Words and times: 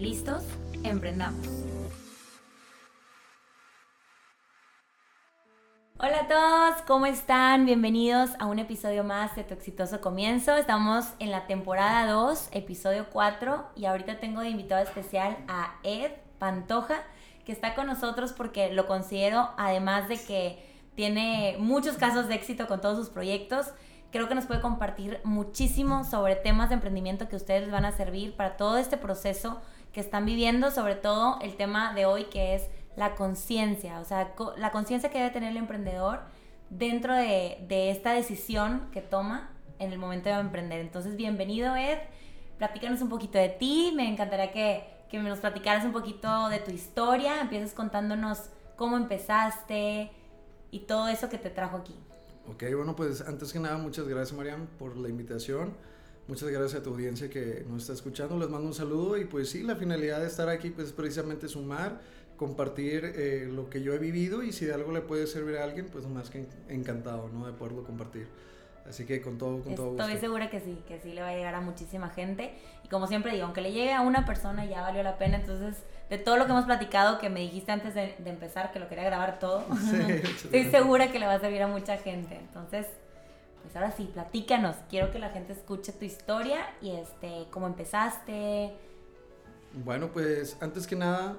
¿Listos? 0.00 0.42
Emprendamos. 0.82 1.46
Hola 5.98 6.20
a 6.20 6.26
todos, 6.26 6.82
¿cómo 6.86 7.04
están? 7.04 7.66
Bienvenidos 7.66 8.30
a 8.38 8.46
un 8.46 8.58
episodio 8.58 9.04
más 9.04 9.36
de 9.36 9.44
Tu 9.44 9.52
exitoso 9.52 10.00
comienzo. 10.00 10.56
Estamos 10.56 11.04
en 11.18 11.30
la 11.30 11.46
temporada 11.46 12.10
2, 12.10 12.48
episodio 12.52 13.08
4, 13.12 13.72
y 13.76 13.84
ahorita 13.84 14.20
tengo 14.20 14.40
de 14.40 14.48
invitado 14.48 14.82
especial 14.82 15.36
a 15.48 15.74
Ed 15.82 16.12
Pantoja, 16.38 17.02
que 17.44 17.52
está 17.52 17.74
con 17.74 17.86
nosotros 17.86 18.32
porque 18.32 18.72
lo 18.72 18.86
considero, 18.86 19.50
además 19.58 20.08
de 20.08 20.16
que 20.16 20.64
tiene 20.94 21.56
muchos 21.58 21.98
casos 21.98 22.26
de 22.26 22.36
éxito 22.36 22.68
con 22.68 22.80
todos 22.80 22.96
sus 22.96 23.10
proyectos, 23.10 23.66
creo 24.12 24.28
que 24.28 24.34
nos 24.34 24.46
puede 24.46 24.62
compartir 24.62 25.20
muchísimo 25.24 26.04
sobre 26.04 26.36
temas 26.36 26.70
de 26.70 26.76
emprendimiento 26.76 27.28
que 27.28 27.36
ustedes 27.36 27.70
van 27.70 27.84
a 27.84 27.92
servir 27.92 28.34
para 28.34 28.56
todo 28.56 28.78
este 28.78 28.96
proceso 28.96 29.60
que 29.92 30.00
están 30.00 30.24
viviendo, 30.24 30.70
sobre 30.70 30.94
todo 30.94 31.38
el 31.40 31.56
tema 31.56 31.94
de 31.94 32.06
hoy 32.06 32.24
que 32.24 32.54
es 32.54 32.68
la 32.96 33.14
conciencia, 33.14 34.00
o 34.00 34.04
sea, 34.04 34.34
la 34.56 34.70
conciencia 34.72 35.10
que 35.10 35.18
debe 35.18 35.30
tener 35.30 35.50
el 35.50 35.56
emprendedor 35.56 36.20
dentro 36.68 37.14
de, 37.14 37.64
de, 37.68 37.90
esta 37.90 38.12
decisión 38.12 38.88
que 38.92 39.00
toma 39.00 39.50
en 39.78 39.92
el 39.92 39.98
momento 39.98 40.28
de 40.28 40.36
emprender. 40.36 40.80
Entonces, 40.80 41.16
bienvenido 41.16 41.74
Ed, 41.76 41.98
platícanos 42.58 43.00
un 43.00 43.08
poquito 43.08 43.38
de 43.38 43.48
ti, 43.48 43.92
me 43.96 44.08
encantaría 44.08 44.52
que, 44.52 44.84
que 45.10 45.18
nos 45.18 45.38
platicaras 45.38 45.84
un 45.84 45.92
poquito 45.92 46.48
de 46.48 46.58
tu 46.58 46.70
historia, 46.70 47.40
empieces 47.40 47.72
contándonos 47.74 48.50
cómo 48.76 48.96
empezaste 48.96 50.10
y 50.70 50.80
todo 50.80 51.08
eso 51.08 51.28
que 51.28 51.38
te 51.38 51.50
trajo 51.50 51.78
aquí. 51.78 51.96
Ok, 52.48 52.64
bueno, 52.74 52.96
pues 52.96 53.20
antes 53.22 53.52
que 53.52 53.60
nada, 53.60 53.76
muchas 53.78 54.06
gracias 54.08 54.36
Mariam 54.36 54.66
por 54.78 54.96
la 54.96 55.08
invitación. 55.08 55.74
Muchas 56.30 56.48
gracias 56.48 56.80
a 56.80 56.84
tu 56.84 56.90
audiencia 56.90 57.28
que 57.28 57.64
nos 57.68 57.82
está 57.82 57.92
escuchando. 57.92 58.38
Les 58.38 58.48
mando 58.48 58.68
un 58.68 58.72
saludo 58.72 59.16
y 59.16 59.24
pues 59.24 59.50
sí, 59.50 59.64
la 59.64 59.74
finalidad 59.74 60.20
de 60.20 60.28
estar 60.28 60.48
aquí 60.48 60.70
pues 60.70 60.86
es 60.86 60.92
precisamente 60.92 61.48
sumar, 61.48 61.98
compartir 62.36 63.04
eh, 63.16 63.48
lo 63.50 63.68
que 63.68 63.82
yo 63.82 63.94
he 63.94 63.98
vivido 63.98 64.44
y 64.44 64.52
si 64.52 64.64
de 64.64 64.72
algo 64.72 64.92
le 64.92 65.00
puede 65.00 65.26
servir 65.26 65.56
a 65.56 65.64
alguien, 65.64 65.88
pues 65.90 66.06
más 66.06 66.30
que 66.30 66.46
encantado, 66.68 67.28
¿no? 67.30 67.48
De 67.48 67.52
poderlo 67.52 67.82
compartir. 67.82 68.28
Así 68.88 69.04
que 69.06 69.20
con 69.20 69.38
todo, 69.38 69.60
con 69.60 69.74
todo 69.74 69.98
Estoy 69.98 70.18
segura 70.18 70.50
que 70.50 70.60
sí, 70.60 70.78
que 70.86 71.00
sí 71.00 71.12
le 71.12 71.20
va 71.20 71.30
a 71.30 71.34
llegar 71.34 71.56
a 71.56 71.60
muchísima 71.60 72.10
gente. 72.10 72.54
Y 72.84 72.88
como 72.88 73.08
siempre 73.08 73.32
digo, 73.32 73.46
aunque 73.46 73.60
le 73.60 73.72
llegue 73.72 73.92
a 73.92 74.02
una 74.02 74.24
persona 74.24 74.64
ya 74.66 74.82
valió 74.82 75.02
la 75.02 75.18
pena. 75.18 75.38
Entonces, 75.38 75.82
de 76.10 76.18
todo 76.18 76.36
lo 76.36 76.46
que 76.46 76.52
hemos 76.52 76.64
platicado, 76.64 77.18
que 77.18 77.28
me 77.28 77.40
dijiste 77.40 77.72
antes 77.72 77.92
de, 77.92 78.14
empezar 78.24 78.70
que 78.70 78.78
lo 78.78 78.88
quería 78.88 79.02
grabar 79.02 79.40
todo, 79.40 79.64
estoy 80.44 80.70
segura 80.70 81.10
que 81.10 81.18
le 81.18 81.26
va 81.26 81.34
a 81.34 81.40
servir 81.40 81.60
a 81.62 81.66
mucha 81.66 81.96
gente. 81.96 82.36
Entonces, 82.36 82.86
pues 83.62 83.74
ahora 83.76 83.92
sí, 83.92 84.10
platícanos. 84.12 84.76
Quiero 84.88 85.10
que 85.12 85.18
la 85.18 85.30
gente 85.30 85.52
escuche 85.52 85.92
tu 85.92 86.04
historia 86.04 86.66
y 86.80 86.90
este, 86.90 87.46
cómo 87.50 87.66
empezaste. 87.66 88.72
Bueno, 89.84 90.10
pues 90.12 90.56
antes 90.60 90.86
que 90.86 90.96
nada, 90.96 91.38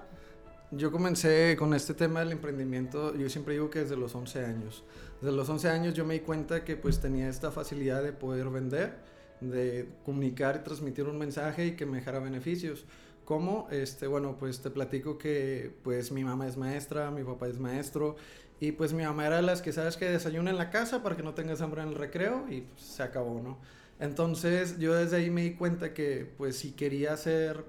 yo 0.72 0.92
comencé 0.92 1.56
con 1.58 1.74
este 1.74 1.94
tema 1.94 2.22
del 2.22 2.32
emprendimiento, 2.32 3.16
yo 3.16 3.30
siempre 3.30 3.56
digo 3.56 3.70
que 3.70 3.80
desde 3.80 3.98
los 3.98 4.16
11 4.16 4.46
años. 4.46 4.84
Desde 5.20 5.36
los 5.36 5.50
11 5.50 5.70
años 5.70 5.94
yo 5.94 6.06
me 6.06 6.14
di 6.16 6.20
cuenta 6.22 6.64
que 6.64 6.78
pues 6.78 7.00
tenía 7.00 7.28
esta 7.28 7.52
facilidad 7.52 8.02
de 8.02 8.14
poder 8.14 8.50
vender, 8.50 8.96
de 9.42 9.90
comunicar 10.06 10.58
y 10.62 10.64
transmitir 10.64 11.06
un 11.06 11.18
mensaje 11.18 11.68
y 11.68 11.72
que 11.76 11.86
me 11.86 11.98
dejara 11.98 12.20
beneficios. 12.20 12.86
¿Cómo? 13.26 13.68
Este, 13.70 14.08
bueno, 14.08 14.38
pues 14.40 14.62
te 14.62 14.72
platico 14.72 15.18
que 15.18 15.72
pues 15.84 16.12
mi 16.12 16.24
mamá 16.24 16.48
es 16.48 16.58
maestra, 16.58 17.12
mi 17.12 17.24
papá 17.24 17.48
es 17.48 17.60
maestro 17.60 18.16
y 18.62 18.74
pues 18.74 18.94
mi 18.94 19.04
mamá 19.04 19.26
era 19.26 19.38
de 19.38 19.42
las 19.42 19.64
que 19.64 19.74
sabes 19.74 19.98
que 19.98 20.06
desayuna 20.06 20.52
en 20.52 20.58
la 20.58 20.70
casa 20.70 21.02
para 21.02 21.18
que 21.18 21.24
no 21.24 21.34
tengas 21.34 21.62
hambre 21.62 21.82
en 21.82 21.90
el 21.90 21.96
recreo 21.96 22.46
y 22.48 22.62
pues, 22.62 22.80
se 22.80 23.02
acabó, 23.02 23.42
¿no? 23.42 23.58
Entonces 24.00 24.78
yo 24.78 24.94
desde 24.94 25.18
ahí 25.18 25.32
me 25.32 25.42
di 25.42 25.56
cuenta 25.56 25.96
que 25.96 26.32
pues 26.38 26.58
si 26.58 26.74
quería 26.74 27.14
hacer 27.14 27.66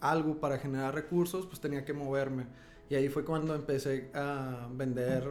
algo 0.00 0.38
para 0.38 0.58
generar 0.58 0.94
recursos 0.94 1.46
pues 1.46 1.60
tenía 1.60 1.84
que 1.84 1.92
moverme. 1.92 2.46
Y 2.88 2.94
ahí 2.94 3.08
fue 3.08 3.24
cuando 3.24 3.56
empecé 3.56 4.08
a 4.14 4.68
vender 4.72 5.24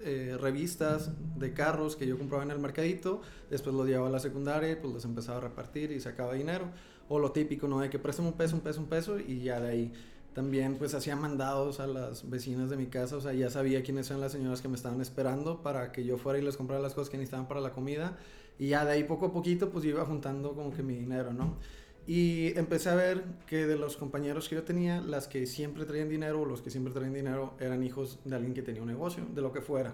eh, 0.00 0.36
revistas 0.40 1.12
de 1.38 1.52
carros 1.52 1.94
que 1.94 2.08
yo 2.08 2.18
compraba 2.18 2.42
en 2.42 2.50
el 2.50 2.58
mercadito, 2.58 3.22
después 3.50 3.72
los 3.76 3.86
llevaba 3.86 4.08
a 4.08 4.10
la 4.10 4.18
secundaria 4.18 4.72
y 4.72 4.76
pues 4.76 4.92
los 4.92 5.04
empezaba 5.04 5.38
a 5.38 5.42
repartir 5.42 5.92
y 5.92 6.00
sacaba 6.00 6.34
dinero. 6.34 6.64
O 7.08 7.20
lo 7.20 7.30
típico, 7.30 7.68
¿no? 7.68 7.78
De 7.78 7.88
que 7.88 8.00
préstame 8.00 8.28
un 8.28 8.34
peso, 8.34 8.56
un 8.56 8.62
peso, 8.62 8.80
un 8.80 8.88
peso 8.88 9.20
y 9.20 9.42
ya 9.42 9.60
de 9.60 9.68
ahí 9.68 9.92
también 10.34 10.76
pues 10.76 10.94
hacía 10.94 11.16
mandados 11.16 11.80
a 11.80 11.86
las 11.86 12.28
vecinas 12.28 12.70
de 12.70 12.76
mi 12.76 12.86
casa, 12.86 13.16
o 13.16 13.20
sea, 13.20 13.32
ya 13.32 13.50
sabía 13.50 13.82
quiénes 13.82 14.08
eran 14.10 14.20
las 14.20 14.32
señoras 14.32 14.60
que 14.60 14.68
me 14.68 14.76
estaban 14.76 15.00
esperando 15.00 15.62
para 15.62 15.92
que 15.92 16.04
yo 16.04 16.18
fuera 16.18 16.38
y 16.38 16.42
les 16.42 16.56
comprara 16.56 16.80
las 16.80 16.94
cosas 16.94 17.10
que 17.10 17.16
necesitaban 17.16 17.48
para 17.48 17.60
la 17.60 17.72
comida. 17.72 18.18
Y 18.58 18.68
ya 18.68 18.84
de 18.84 18.92
ahí 18.92 19.04
poco 19.04 19.26
a 19.26 19.32
poquito 19.32 19.70
pues 19.70 19.84
yo 19.84 19.90
iba 19.90 20.04
juntando 20.04 20.54
como 20.54 20.72
que 20.72 20.82
mi 20.82 20.94
dinero, 20.94 21.32
¿no? 21.32 21.56
Y 22.06 22.58
empecé 22.58 22.88
a 22.90 22.94
ver 22.94 23.22
que 23.46 23.66
de 23.66 23.76
los 23.76 23.96
compañeros 23.96 24.48
que 24.48 24.56
yo 24.56 24.62
tenía, 24.62 25.00
las 25.00 25.28
que 25.28 25.46
siempre 25.46 25.84
traían 25.84 26.08
dinero 26.08 26.40
o 26.40 26.44
los 26.44 26.60
que 26.60 26.70
siempre 26.70 26.92
traían 26.92 27.12
dinero 27.12 27.54
eran 27.60 27.82
hijos 27.82 28.18
de 28.24 28.34
alguien 28.34 28.54
que 28.54 28.62
tenía 28.62 28.82
un 28.82 28.88
negocio, 28.88 29.24
de 29.34 29.40
lo 29.40 29.52
que 29.52 29.60
fuera. 29.60 29.92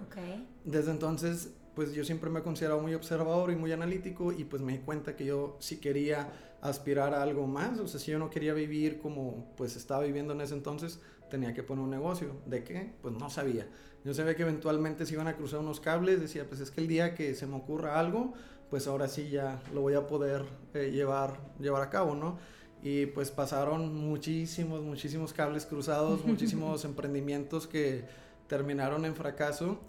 Desde 0.63 0.91
entonces, 0.91 1.51
pues 1.77 1.93
yo 1.93 2.03
siempre 2.03 2.31
me 2.31 2.39
he 2.39 2.41
considerado 2.41 2.81
muy 2.81 2.95
observador 2.95 3.51
y 3.51 3.55
muy 3.55 3.71
analítico 3.71 4.31
y 4.31 4.45
pues 4.45 4.63
me 4.63 4.71
di 4.71 4.79
cuenta 4.79 5.15
que 5.15 5.25
yo 5.25 5.57
si 5.59 5.77
quería 5.77 6.27
aspirar 6.59 7.13
a 7.13 7.21
algo 7.21 7.45
más, 7.45 7.77
o 7.77 7.87
sea, 7.87 7.99
si 7.99 8.09
yo 8.09 8.17
no 8.17 8.31
quería 8.31 8.55
vivir 8.55 8.97
como 8.97 9.53
pues 9.55 9.75
estaba 9.75 10.01
viviendo 10.01 10.33
en 10.33 10.41
ese 10.41 10.55
entonces, 10.55 10.99
tenía 11.29 11.53
que 11.53 11.61
poner 11.61 11.83
un 11.83 11.91
negocio. 11.91 12.31
¿De 12.47 12.63
qué? 12.63 12.95
Pues 13.03 13.13
no 13.13 13.29
sabía. 13.29 13.67
Yo 14.03 14.15
sabía 14.15 14.35
que 14.35 14.41
eventualmente 14.41 15.05
se 15.05 15.13
iban 15.13 15.27
a 15.27 15.35
cruzar 15.35 15.59
unos 15.59 15.79
cables, 15.79 16.19
decía, 16.19 16.47
pues 16.49 16.61
es 16.61 16.71
que 16.71 16.81
el 16.81 16.87
día 16.87 17.13
que 17.13 17.35
se 17.35 17.45
me 17.45 17.57
ocurra 17.57 17.99
algo, 17.99 18.33
pues 18.71 18.87
ahora 18.87 19.07
sí 19.07 19.29
ya 19.29 19.61
lo 19.71 19.81
voy 19.81 19.93
a 19.93 20.07
poder 20.07 20.45
eh, 20.73 20.89
llevar, 20.89 21.39
llevar 21.59 21.83
a 21.83 21.91
cabo, 21.91 22.15
¿no? 22.15 22.39
Y 22.81 23.05
pues 23.05 23.29
pasaron 23.29 23.93
muchísimos, 23.93 24.81
muchísimos 24.81 25.31
cables 25.31 25.67
cruzados, 25.67 26.25
muchísimos 26.25 26.85
emprendimientos 26.85 27.67
que 27.67 28.03
terminaron 28.47 29.05
en 29.05 29.13
fracaso 29.13 29.79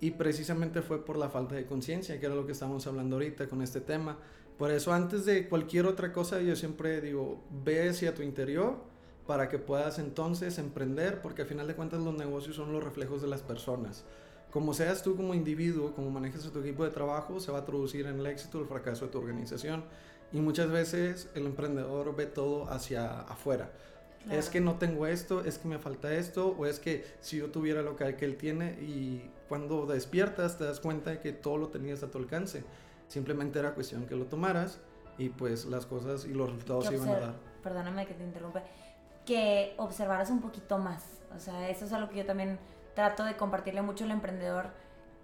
y 0.00 0.12
precisamente 0.12 0.82
fue 0.82 1.04
por 1.04 1.16
la 1.16 1.28
falta 1.28 1.54
de 1.54 1.66
conciencia, 1.66 2.18
que 2.20 2.26
era 2.26 2.34
lo 2.34 2.46
que 2.46 2.52
estamos 2.52 2.86
hablando 2.86 3.16
ahorita 3.16 3.48
con 3.48 3.62
este 3.62 3.80
tema. 3.80 4.18
Por 4.58 4.70
eso 4.70 4.92
antes 4.92 5.24
de 5.24 5.48
cualquier 5.48 5.86
otra 5.86 6.12
cosa 6.12 6.40
yo 6.40 6.56
siempre 6.56 7.00
digo, 7.00 7.42
ve 7.64 7.88
hacia 7.88 8.14
tu 8.14 8.22
interior 8.22 8.76
para 9.26 9.48
que 9.48 9.58
puedas 9.58 9.98
entonces 9.98 10.58
emprender, 10.58 11.20
porque 11.20 11.42
al 11.42 11.48
final 11.48 11.66
de 11.66 11.74
cuentas 11.74 12.00
los 12.00 12.16
negocios 12.16 12.56
son 12.56 12.72
los 12.72 12.82
reflejos 12.82 13.20
de 13.22 13.28
las 13.28 13.42
personas. 13.42 14.04
Como 14.50 14.72
seas 14.72 15.02
tú 15.02 15.16
como 15.16 15.34
individuo, 15.34 15.92
como 15.92 16.10
manejas 16.10 16.46
a 16.46 16.52
tu 16.52 16.60
equipo 16.60 16.84
de 16.84 16.90
trabajo, 16.90 17.40
se 17.40 17.50
va 17.52 17.58
a 17.58 17.64
traducir 17.64 18.06
en 18.06 18.20
el 18.20 18.26
éxito 18.26 18.58
o 18.58 18.62
el 18.62 18.68
fracaso 18.68 19.06
de 19.06 19.12
tu 19.12 19.18
organización. 19.18 19.84
Y 20.32 20.40
muchas 20.40 20.70
veces 20.70 21.28
el 21.34 21.46
emprendedor 21.46 22.14
ve 22.14 22.26
todo 22.26 22.70
hacia 22.70 23.20
afuera. 23.22 23.70
Es 24.30 24.50
que 24.50 24.60
no 24.60 24.74
tengo 24.74 25.06
esto, 25.06 25.44
es 25.44 25.58
que 25.58 25.68
me 25.68 25.78
falta 25.78 26.12
esto, 26.12 26.54
o 26.58 26.66
es 26.66 26.80
que 26.80 27.04
si 27.20 27.38
yo 27.38 27.50
tuviera 27.50 27.82
lo 27.82 27.96
que 27.96 28.04
él 28.04 28.36
tiene 28.36 28.72
y 28.82 29.30
cuando 29.48 29.86
despiertas 29.86 30.58
te 30.58 30.64
das 30.64 30.80
cuenta 30.80 31.10
de 31.10 31.20
que 31.20 31.32
todo 31.32 31.56
lo 31.58 31.68
tenías 31.68 32.02
a 32.02 32.10
tu 32.10 32.18
alcance. 32.18 32.64
Simplemente 33.08 33.58
era 33.58 33.74
cuestión 33.74 34.06
que 34.06 34.16
lo 34.16 34.24
tomaras 34.24 34.80
y 35.16 35.28
pues 35.28 35.64
las 35.66 35.86
cosas 35.86 36.24
y 36.24 36.34
los 36.34 36.48
resultados 36.48 36.86
se 36.86 36.94
iban 36.94 37.08
a 37.08 37.20
dar. 37.20 37.34
Perdóname 37.62 38.06
que 38.06 38.14
te 38.14 38.24
interrumpa. 38.24 38.62
Que 39.24 39.74
observaras 39.76 40.30
un 40.30 40.40
poquito 40.40 40.78
más. 40.78 41.04
O 41.34 41.38
sea, 41.38 41.68
eso 41.68 41.84
es 41.84 41.92
algo 41.92 42.08
que 42.08 42.16
yo 42.16 42.26
también 42.26 42.58
trato 42.94 43.24
de 43.24 43.36
compartirle 43.36 43.82
mucho 43.82 44.04
al 44.04 44.10
emprendedor, 44.10 44.70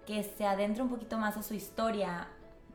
que 0.05 0.23
se 0.23 0.45
adentre 0.45 0.83
un 0.83 0.89
poquito 0.89 1.17
más 1.17 1.37
a 1.37 1.43
su 1.43 1.53
historia, 1.53 2.27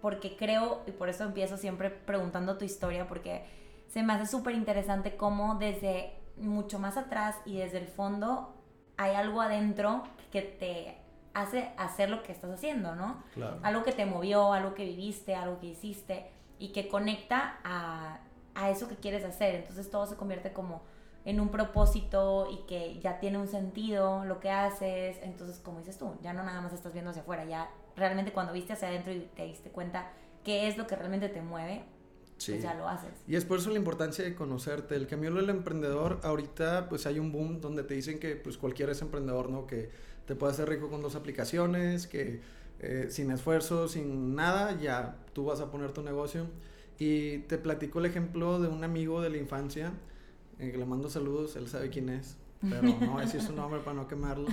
porque 0.02 0.36
creo, 0.36 0.82
y 0.86 0.90
por 0.90 1.08
eso 1.08 1.24
empiezo 1.24 1.56
siempre 1.56 1.90
preguntando 1.90 2.58
tu 2.58 2.64
historia, 2.64 3.06
porque 3.06 3.46
se 3.88 4.02
me 4.02 4.12
hace 4.12 4.26
súper 4.26 4.54
interesante 4.54 5.16
cómo 5.16 5.54
desde 5.54 6.12
mucho 6.40 6.78
más 6.78 6.96
atrás 6.96 7.36
y 7.44 7.56
desde 7.56 7.78
el 7.78 7.86
fondo 7.86 8.54
hay 8.96 9.14
algo 9.14 9.40
adentro 9.40 10.02
que 10.30 10.42
te 10.42 10.98
hace 11.34 11.70
hacer 11.76 12.10
lo 12.10 12.22
que 12.22 12.32
estás 12.32 12.50
haciendo, 12.50 12.94
¿no? 12.94 13.22
Claro. 13.34 13.58
Algo 13.62 13.82
que 13.84 13.92
te 13.92 14.06
movió, 14.06 14.52
algo 14.52 14.74
que 14.74 14.84
viviste, 14.84 15.34
algo 15.34 15.60
que 15.60 15.66
hiciste 15.66 16.30
y 16.58 16.72
que 16.72 16.88
conecta 16.88 17.60
a, 17.64 18.18
a 18.54 18.70
eso 18.70 18.88
que 18.88 18.96
quieres 18.96 19.24
hacer. 19.24 19.54
Entonces 19.54 19.90
todo 19.90 20.06
se 20.06 20.16
convierte 20.16 20.52
como 20.52 20.82
en 21.24 21.40
un 21.40 21.50
propósito 21.50 22.48
y 22.50 22.66
que 22.66 22.98
ya 23.00 23.20
tiene 23.20 23.38
un 23.38 23.48
sentido 23.48 24.24
lo 24.24 24.40
que 24.40 24.50
haces. 24.50 25.18
Entonces, 25.22 25.58
como 25.58 25.78
dices 25.78 25.98
tú, 25.98 26.16
ya 26.22 26.32
no 26.32 26.42
nada 26.42 26.60
más 26.60 26.72
estás 26.72 26.92
viendo 26.92 27.10
hacia 27.10 27.22
afuera, 27.22 27.44
ya 27.44 27.70
realmente 27.96 28.32
cuando 28.32 28.52
viste 28.52 28.72
hacia 28.72 28.88
adentro 28.88 29.12
y 29.12 29.20
te 29.36 29.44
diste 29.44 29.70
cuenta 29.70 30.10
qué 30.42 30.68
es 30.68 30.78
lo 30.78 30.86
que 30.86 30.96
realmente 30.96 31.28
te 31.28 31.42
mueve, 31.42 31.84
pues 32.46 32.62
ya 32.62 32.74
lo 32.74 32.88
haces. 32.88 33.10
Y 33.26 33.36
es 33.36 33.44
por 33.44 33.58
eso 33.58 33.70
la 33.70 33.78
importancia 33.78 34.24
de 34.24 34.34
conocerte. 34.34 34.94
El 34.94 35.06
camino 35.06 35.36
del 35.36 35.50
emprendedor, 35.50 36.20
ahorita 36.22 36.88
pues 36.88 37.06
hay 37.06 37.18
un 37.18 37.32
boom 37.32 37.60
donde 37.60 37.82
te 37.82 37.94
dicen 37.94 38.18
que 38.18 38.36
pues 38.36 38.56
cualquiera 38.56 38.92
es 38.92 39.02
emprendedor, 39.02 39.50
¿no? 39.50 39.66
Que 39.66 39.90
te 40.26 40.34
puede 40.34 40.52
hacer 40.52 40.68
rico 40.68 40.88
con 40.88 41.02
dos 41.02 41.14
aplicaciones, 41.16 42.06
que 42.06 42.40
eh, 42.80 43.08
sin 43.10 43.30
esfuerzo, 43.30 43.88
sin 43.88 44.34
nada, 44.34 44.78
ya 44.78 45.16
tú 45.32 45.46
vas 45.46 45.60
a 45.60 45.70
poner 45.70 45.92
tu 45.92 46.02
negocio. 46.02 46.46
Y 46.98 47.38
te 47.40 47.58
platico 47.58 47.98
el 48.00 48.06
ejemplo 48.06 48.60
de 48.60 48.68
un 48.68 48.84
amigo 48.84 49.20
de 49.20 49.30
la 49.30 49.38
infancia, 49.38 49.92
eh, 50.58 50.70
que 50.70 50.78
le 50.78 50.84
mando 50.84 51.08
saludos, 51.08 51.56
él 51.56 51.68
sabe 51.68 51.90
quién 51.90 52.08
es, 52.08 52.36
pero 52.60 52.82
no 53.00 53.12
voy 53.12 53.22
a 53.22 53.24
decir 53.24 53.40
su 53.40 53.52
nombre 53.52 53.80
para 53.80 53.94
no 53.94 54.08
quemarlo. 54.08 54.48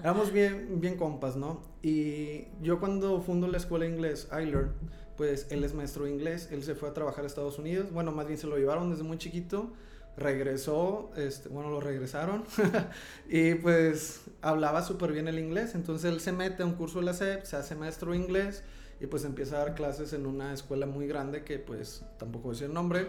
Éramos 0.00 0.32
bien, 0.32 0.80
bien 0.80 0.96
compas, 0.96 1.36
¿no? 1.36 1.62
Y 1.82 2.46
yo 2.62 2.80
cuando 2.80 3.20
fundo 3.20 3.46
la 3.48 3.58
escuela 3.58 3.84
de 3.84 3.92
inglés, 3.92 4.28
iLearn, 4.32 4.72
pues 5.16 5.46
él 5.50 5.64
es 5.64 5.74
maestro 5.74 6.04
de 6.04 6.10
inglés, 6.10 6.48
él 6.50 6.62
se 6.62 6.74
fue 6.74 6.88
a 6.88 6.92
trabajar 6.92 7.24
a 7.24 7.26
Estados 7.26 7.58
Unidos, 7.58 7.92
bueno, 7.92 8.12
más 8.12 8.26
bien 8.26 8.38
se 8.38 8.46
lo 8.46 8.56
llevaron 8.56 8.90
desde 8.90 9.02
muy 9.02 9.18
chiquito, 9.18 9.72
regresó, 10.16 11.10
este, 11.16 11.48
bueno, 11.48 11.70
lo 11.70 11.80
regresaron, 11.80 12.44
y 13.28 13.54
pues 13.54 14.22
hablaba 14.42 14.82
súper 14.82 15.12
bien 15.12 15.28
el 15.28 15.38
inglés, 15.38 15.74
entonces 15.74 16.12
él 16.12 16.20
se 16.20 16.32
mete 16.32 16.62
a 16.62 16.66
un 16.66 16.74
curso 16.74 17.00
de 17.00 17.06
la 17.06 17.14
SEP, 17.14 17.44
se 17.44 17.56
hace 17.56 17.74
maestro 17.74 18.12
de 18.12 18.18
inglés, 18.18 18.62
y 19.00 19.06
pues 19.06 19.24
empieza 19.24 19.56
a 19.56 19.58
dar 19.60 19.74
clases 19.74 20.12
en 20.12 20.26
una 20.26 20.52
escuela 20.52 20.86
muy 20.86 21.06
grande 21.06 21.42
que 21.42 21.58
pues 21.58 22.04
tampoco 22.18 22.44
voy 22.44 22.52
a 22.52 22.54
decir 22.54 22.68
el 22.68 22.74
nombre, 22.74 23.08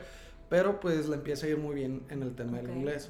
pero 0.49 0.79
pues 0.79 1.07
le 1.07 1.15
empieza 1.15 1.45
a 1.45 1.49
ir 1.49 1.57
muy 1.57 1.75
bien 1.75 2.03
en 2.09 2.23
el 2.23 2.35
tema 2.35 2.57
del 2.57 2.69
inglés. 2.69 3.09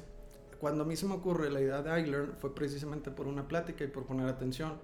Cuando 0.60 0.84
a 0.84 0.86
mí 0.86 0.96
se 0.96 1.06
me 1.06 1.14
ocurre 1.14 1.50
la 1.50 1.60
idea 1.60 1.82
de 1.82 2.00
iLearn 2.00 2.34
fue 2.38 2.54
precisamente 2.54 3.10
por 3.10 3.26
una 3.26 3.46
plática 3.46 3.84
y 3.84 3.88
por 3.88 4.06
poner 4.06 4.28
atención. 4.28 4.74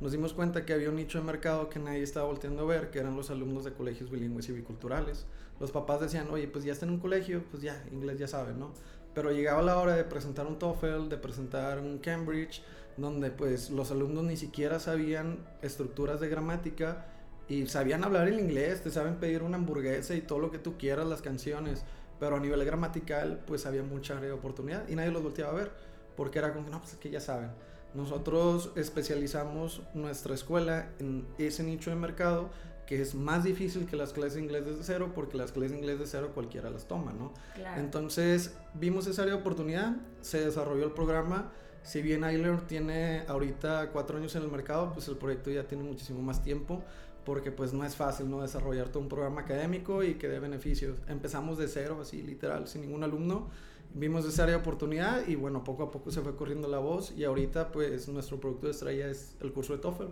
Nos 0.00 0.12
dimos 0.12 0.32
cuenta 0.32 0.64
que 0.64 0.72
había 0.72 0.88
un 0.88 0.96
nicho 0.96 1.18
de 1.18 1.24
mercado 1.24 1.68
que 1.68 1.78
nadie 1.78 2.02
estaba 2.02 2.26
volteando 2.26 2.62
a 2.62 2.66
ver, 2.66 2.90
que 2.90 2.98
eran 2.98 3.16
los 3.16 3.30
alumnos 3.30 3.64
de 3.64 3.72
colegios 3.72 4.10
bilingües 4.10 4.48
y 4.48 4.52
biculturales. 4.52 5.26
Los 5.60 5.70
papás 5.70 6.00
decían, 6.00 6.28
oye, 6.30 6.48
pues 6.48 6.64
ya 6.64 6.72
está 6.72 6.86
en 6.86 6.92
un 6.92 7.00
colegio, 7.00 7.42
pues 7.50 7.62
ya, 7.62 7.84
inglés 7.92 8.18
ya 8.18 8.28
saben, 8.28 8.58
¿no? 8.58 8.72
Pero 9.14 9.32
llegaba 9.32 9.62
la 9.62 9.78
hora 9.78 9.96
de 9.96 10.04
presentar 10.04 10.46
un 10.46 10.58
TOEFL, 10.58 11.08
de 11.08 11.16
presentar 11.16 11.80
un 11.80 11.98
Cambridge, 11.98 12.62
donde 12.96 13.30
pues 13.30 13.70
los 13.70 13.90
alumnos 13.90 14.24
ni 14.24 14.36
siquiera 14.36 14.80
sabían 14.80 15.38
estructuras 15.62 16.20
de 16.20 16.28
gramática 16.28 17.06
y 17.48 17.66
sabían 17.66 18.04
hablar 18.04 18.28
el 18.28 18.38
inglés, 18.38 18.82
te 18.82 18.90
saben 18.90 19.16
pedir 19.16 19.42
una 19.42 19.56
hamburguesa 19.56 20.14
y 20.14 20.20
todo 20.20 20.38
lo 20.38 20.50
que 20.50 20.58
tú 20.58 20.76
quieras, 20.76 21.06
las 21.06 21.22
canciones, 21.22 21.84
pero 22.18 22.36
a 22.36 22.40
nivel 22.40 22.64
gramatical 22.64 23.42
pues 23.46 23.66
había 23.66 23.82
mucha 23.82 24.20
oportunidad 24.34 24.88
y 24.88 24.94
nadie 24.94 25.10
los 25.10 25.22
volteaba 25.22 25.52
a 25.52 25.54
ver, 25.54 25.70
porque 26.16 26.38
era 26.38 26.52
como 26.52 26.66
que 26.66 26.70
no, 26.70 26.80
pues 26.80 26.92
es 26.94 26.98
que 26.98 27.10
ya 27.10 27.20
saben. 27.20 27.50
Nosotros 27.94 28.72
especializamos 28.76 29.82
nuestra 29.94 30.34
escuela 30.34 30.90
en 30.98 31.26
ese 31.38 31.62
nicho 31.62 31.90
de 31.90 31.96
mercado 31.96 32.50
que 32.86 33.02
es 33.02 33.14
más 33.14 33.44
difícil 33.44 33.86
que 33.86 33.96
las 33.96 34.14
clases 34.14 34.34
de 34.34 34.40
inglés 34.40 34.64
de 34.64 34.76
cero 34.80 35.12
porque 35.14 35.36
las 35.36 35.52
clases 35.52 35.72
de 35.72 35.78
inglés 35.78 35.98
de 35.98 36.06
cero 36.06 36.30
cualquiera 36.34 36.70
las 36.70 36.88
toma, 36.88 37.12
¿no? 37.12 37.34
Entonces 37.76 38.56
vimos 38.72 39.06
esa 39.06 39.22
área 39.22 39.34
de 39.34 39.40
oportunidad, 39.40 39.96
se 40.22 40.44
desarrolló 40.44 40.84
el 40.84 40.92
programa. 40.92 41.52
Si 41.82 42.00
bien 42.02 42.24
iLearn 42.24 42.66
tiene 42.66 43.24
ahorita 43.28 43.90
cuatro 43.92 44.16
años 44.16 44.34
en 44.36 44.42
el 44.42 44.50
mercado, 44.50 44.92
pues 44.92 45.06
el 45.08 45.16
proyecto 45.16 45.50
ya 45.50 45.64
tiene 45.64 45.84
muchísimo 45.84 46.22
más 46.22 46.42
tiempo 46.42 46.82
porque 47.28 47.52
pues 47.52 47.74
no 47.74 47.84
es 47.84 47.94
fácil 47.94 48.30
no 48.30 48.40
desarrollar 48.40 48.88
todo 48.88 49.02
un 49.02 49.08
programa 49.10 49.42
académico 49.42 50.02
y 50.02 50.14
que 50.14 50.28
dé 50.28 50.40
beneficios. 50.40 50.96
Empezamos 51.08 51.58
de 51.58 51.68
cero, 51.68 51.98
así 52.00 52.22
literal, 52.22 52.66
sin 52.66 52.80
ningún 52.80 53.04
alumno. 53.04 53.50
Vimos 53.92 54.24
esa 54.24 54.44
área 54.44 54.54
de 54.54 54.62
oportunidad 54.62 55.28
y 55.28 55.34
bueno, 55.34 55.62
poco 55.62 55.82
a 55.82 55.90
poco 55.90 56.10
se 56.10 56.22
fue 56.22 56.34
corriendo 56.36 56.68
la 56.68 56.78
voz 56.78 57.12
y 57.14 57.24
ahorita 57.24 57.70
pues 57.70 58.08
nuestro 58.08 58.40
producto 58.40 58.66
de 58.66 58.72
estrella 58.72 59.10
es 59.10 59.36
el 59.42 59.52
curso 59.52 59.74
de 59.74 59.80
TOEFL. 59.80 60.04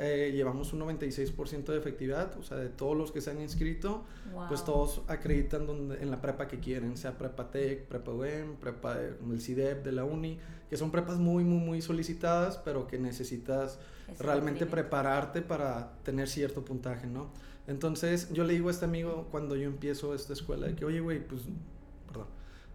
Eh, 0.00 0.30
llevamos 0.32 0.72
un 0.72 0.80
96% 0.80 1.72
de 1.72 1.76
efectividad, 1.76 2.38
o 2.38 2.42
sea, 2.44 2.56
de 2.56 2.68
todos 2.68 2.96
los 2.96 3.10
que 3.10 3.20
se 3.20 3.32
han 3.32 3.40
inscrito, 3.40 4.04
pues 4.46 4.64
todos 4.64 5.02
acreditan 5.08 5.66
donde, 5.66 6.00
en 6.00 6.12
la 6.12 6.20
prepa 6.20 6.46
que 6.46 6.60
quieren, 6.60 6.96
sea 6.96 7.18
prepa 7.18 7.50
tech, 7.50 7.86
prepa 7.86 8.12
UEM, 8.12 8.56
prepa 8.56 8.94
del 8.96 9.40
CIDEP, 9.40 9.82
de 9.82 9.90
la 9.90 10.04
uni, 10.04 10.38
que 10.70 10.76
son 10.76 10.92
prepas 10.92 11.18
muy, 11.18 11.42
muy, 11.42 11.58
muy 11.58 11.82
solicitadas, 11.82 12.58
pero 12.58 12.86
que 12.86 12.96
necesitas 12.96 13.80
realmente 14.20 14.66
prepararte 14.66 15.42
para 15.42 15.94
tener 16.04 16.28
cierto 16.28 16.64
puntaje, 16.64 17.08
¿no? 17.08 17.32
Entonces, 17.66 18.32
yo 18.32 18.44
le 18.44 18.54
digo 18.54 18.68
a 18.68 18.70
este 18.70 18.84
amigo 18.84 19.26
cuando 19.32 19.56
yo 19.56 19.64
empiezo 19.64 20.14
esta 20.14 20.32
escuela, 20.32 20.68
de 20.68 20.76
que, 20.76 20.84
oye, 20.84 21.00
güey, 21.00 21.26
pues, 21.26 21.42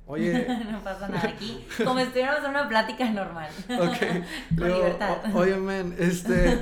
Oye. 0.06 0.46
no 0.72 0.84
pasa 0.84 1.08
nada 1.08 1.30
aquí. 1.30 1.66
Como 1.84 2.00
si 2.00 2.06
estuviéramos 2.06 2.44
en 2.44 2.50
una 2.50 2.68
plática 2.68 3.10
normal. 3.10 3.50
Ok. 3.70 4.58
Con 4.58 4.74
libertad. 4.74 5.18
oye, 5.36 5.56
man, 5.58 5.96
este. 5.98 6.60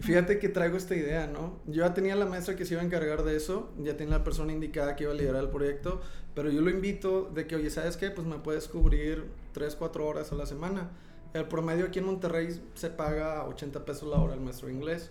Fíjate 0.00 0.38
que 0.38 0.48
traigo 0.48 0.76
esta 0.76 0.96
idea, 0.96 1.26
¿no? 1.26 1.60
Yo 1.66 1.84
ya 1.84 1.94
tenía 1.94 2.16
la 2.16 2.26
maestra 2.26 2.56
que 2.56 2.64
se 2.66 2.74
iba 2.74 2.82
a 2.82 2.84
encargar 2.84 3.22
de 3.22 3.36
eso, 3.36 3.72
ya 3.78 3.96
tenía 3.96 4.18
la 4.18 4.24
persona 4.24 4.52
indicada 4.52 4.96
que 4.96 5.04
iba 5.04 5.12
a 5.12 5.14
liderar 5.14 5.42
el 5.42 5.50
proyecto, 5.50 6.00
pero 6.34 6.50
yo 6.50 6.60
lo 6.60 6.70
invito 6.70 7.30
de 7.32 7.46
que, 7.46 7.56
oye, 7.56 7.70
¿sabes 7.70 7.96
qué? 7.96 8.10
Pues 8.10 8.26
me 8.26 8.38
puedes 8.38 8.66
cubrir 8.66 9.30
3, 9.52 9.76
4 9.76 10.06
horas 10.06 10.32
a 10.32 10.34
la 10.34 10.46
semana. 10.46 10.90
El 11.32 11.46
promedio 11.46 11.86
aquí 11.86 12.00
en 12.00 12.06
Monterrey 12.06 12.60
se 12.74 12.90
paga 12.90 13.44
80 13.46 13.84
pesos 13.84 14.08
la 14.08 14.16
hora 14.16 14.34
al 14.34 14.40
maestro 14.40 14.66
de 14.66 14.74
inglés. 14.74 15.10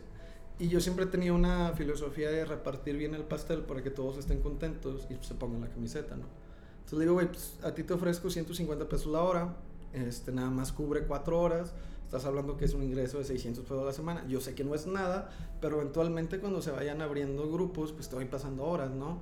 Y 0.60 0.68
yo 0.68 0.80
siempre 0.80 1.06
tenía 1.06 1.34
una 1.34 1.74
filosofía 1.74 2.30
de 2.30 2.46
repartir 2.46 2.98
bien 2.98 3.16
el 3.16 3.24
pastel 3.24 3.62
para 3.62 3.82
que 3.82 3.90
todos 3.90 4.18
estén 4.18 4.42
contentos 4.42 5.08
y 5.10 5.26
se 5.26 5.34
pongan 5.34 5.62
la 5.62 5.70
camiseta, 5.70 6.16
¿no? 6.16 6.43
Entonces 6.86 7.00
le 7.00 7.06
digo, 7.06 7.14
güey, 7.16 7.28
pues 7.28 7.58
a 7.64 7.74
ti 7.74 7.84
te 7.84 7.94
ofrezco 7.94 8.30
150 8.30 8.88
pesos 8.88 9.12
la 9.12 9.22
hora, 9.22 9.56
este, 9.94 10.32
nada 10.32 10.50
más 10.50 10.72
cubre 10.72 11.06
4 11.06 11.40
horas, 11.40 11.74
estás 12.04 12.26
hablando 12.26 12.58
que 12.58 12.66
es 12.66 12.74
un 12.74 12.84
ingreso 12.84 13.18
de 13.18 13.24
600 13.24 13.64
pesos 13.64 13.82
a 13.82 13.86
la 13.86 13.94
semana. 13.94 14.26
Yo 14.28 14.42
sé 14.42 14.54
que 14.54 14.64
no 14.64 14.76
es 14.76 14.86
nada, 14.86 15.32
pero 15.62 15.82
eventualmente 15.82 16.40
cuando 16.40 16.62
se 16.62 16.72
vayan 16.72 17.02
abriendo 17.02 17.52
grupos, 17.52 17.92
pues 17.92 18.10
te 18.10 18.16
voy 18.16 18.26
pasando 18.26 18.66
horas, 18.66 18.92
¿no? 18.92 19.22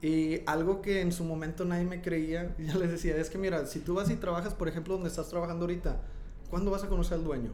Y 0.00 0.42
algo 0.46 0.80
que 0.80 1.00
en 1.00 1.10
su 1.10 1.24
momento 1.24 1.64
nadie 1.64 1.84
me 1.84 2.00
creía, 2.00 2.54
ya 2.58 2.76
les 2.76 2.90
decía, 2.90 3.16
es 3.16 3.30
que 3.30 3.38
mira, 3.38 3.66
si 3.66 3.80
tú 3.80 3.94
vas 3.94 4.10
y 4.10 4.16
trabajas, 4.16 4.54
por 4.54 4.68
ejemplo, 4.68 4.94
donde 4.94 5.08
estás 5.08 5.28
trabajando 5.28 5.64
ahorita, 5.64 6.00
¿cuándo 6.50 6.70
vas 6.70 6.84
a 6.84 6.88
conocer 6.88 7.14
al 7.14 7.24
dueño? 7.24 7.52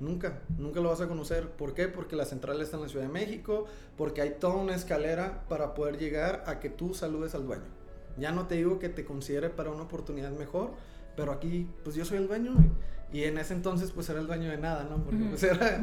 Nunca, 0.00 0.42
nunca 0.58 0.80
lo 0.80 0.90
vas 0.90 1.00
a 1.00 1.08
conocer. 1.08 1.48
¿Por 1.50 1.72
qué? 1.72 1.88
Porque 1.88 2.16
la 2.16 2.26
central 2.26 2.60
está 2.60 2.76
en 2.76 2.82
la 2.82 2.88
Ciudad 2.88 3.06
de 3.06 3.12
México, 3.12 3.66
porque 3.96 4.20
hay 4.20 4.36
toda 4.38 4.56
una 4.56 4.74
escalera 4.74 5.44
para 5.48 5.74
poder 5.74 5.98
llegar 5.98 6.44
a 6.46 6.60
que 6.60 6.68
tú 6.68 6.92
saludes 6.92 7.34
al 7.34 7.46
dueño. 7.46 7.75
Ya 8.18 8.32
no 8.32 8.46
te 8.46 8.56
digo 8.56 8.78
que 8.78 8.88
te 8.88 9.04
considere 9.04 9.50
para 9.50 9.70
una 9.70 9.82
oportunidad 9.82 10.30
mejor, 10.32 10.72
pero 11.16 11.32
aquí 11.32 11.68
pues 11.84 11.96
yo 11.96 12.04
soy 12.04 12.18
el 12.18 12.28
dueño 12.28 12.54
y, 13.12 13.24
en 13.24 13.38
ese 13.38 13.54
entonces 13.54 13.92
pues 13.92 14.08
era 14.10 14.20
el 14.20 14.26
dueño 14.26 14.50
de 14.50 14.58
nada, 14.58 14.84
¿no? 14.84 15.02
Porque 15.02 15.24
pues 15.24 15.42
era 15.42 15.80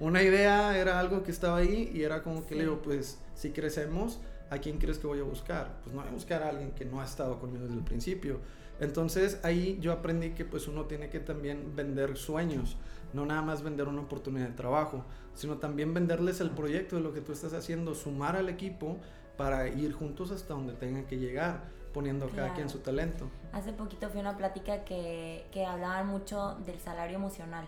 una 0.00 0.22
idea, 0.22 0.78
era 0.78 1.00
algo 1.00 1.22
que 1.22 1.30
estaba 1.30 1.58
ahí 1.58 1.90
y 1.92 2.02
era 2.02 2.22
como 2.22 2.46
que 2.46 2.54
le 2.54 2.62
digo, 2.62 2.80
pues 2.82 3.18
si 3.34 3.50
crecemos, 3.50 4.20
¿a 4.50 4.58
quién 4.58 4.78
crees 4.78 4.98
que 4.98 5.06
voy 5.06 5.20
a 5.20 5.24
buscar? 5.24 5.80
Pues 5.82 5.94
no 5.94 6.02
voy 6.02 6.10
a 6.10 6.12
buscar 6.12 6.42
a 6.42 6.50
alguien 6.50 6.72
que 6.72 6.84
no 6.84 7.00
ha 7.00 7.04
estado 7.04 7.38
conmigo 7.38 7.64
desde 7.64 7.78
el 7.78 7.84
principio. 7.84 8.38
Entonces 8.80 9.40
ahí 9.42 9.78
yo 9.80 9.92
aprendí 9.92 10.30
que 10.30 10.44
pues 10.44 10.68
uno 10.68 10.84
tiene 10.84 11.08
que 11.08 11.18
también 11.18 11.74
vender 11.74 12.16
sueños, 12.16 12.76
no 13.12 13.26
nada 13.26 13.42
más 13.42 13.62
vender 13.62 13.88
una 13.88 14.02
oportunidad 14.02 14.48
de 14.48 14.54
trabajo, 14.54 15.04
sino 15.34 15.58
también 15.58 15.94
venderles 15.94 16.40
el 16.40 16.50
proyecto 16.50 16.96
de 16.96 17.02
lo 17.02 17.12
que 17.12 17.20
tú 17.20 17.32
estás 17.32 17.54
haciendo, 17.54 17.94
sumar 17.94 18.36
al 18.36 18.48
equipo 18.48 18.98
para 19.38 19.68
ir 19.68 19.92
juntos 19.94 20.32
hasta 20.32 20.52
donde 20.52 20.74
tengan 20.74 21.06
que 21.06 21.16
llegar, 21.16 21.62
poniendo 21.94 22.28
cada 22.28 22.52
quien 22.52 22.68
su 22.68 22.80
talento. 22.80 23.30
Hace 23.52 23.72
poquito 23.72 24.10
fui 24.10 24.18
a 24.18 24.22
una 24.22 24.36
plática 24.36 24.84
que, 24.84 25.46
que 25.52 25.64
hablaban 25.64 26.08
mucho 26.08 26.56
del 26.66 26.78
salario 26.80 27.16
emocional. 27.16 27.66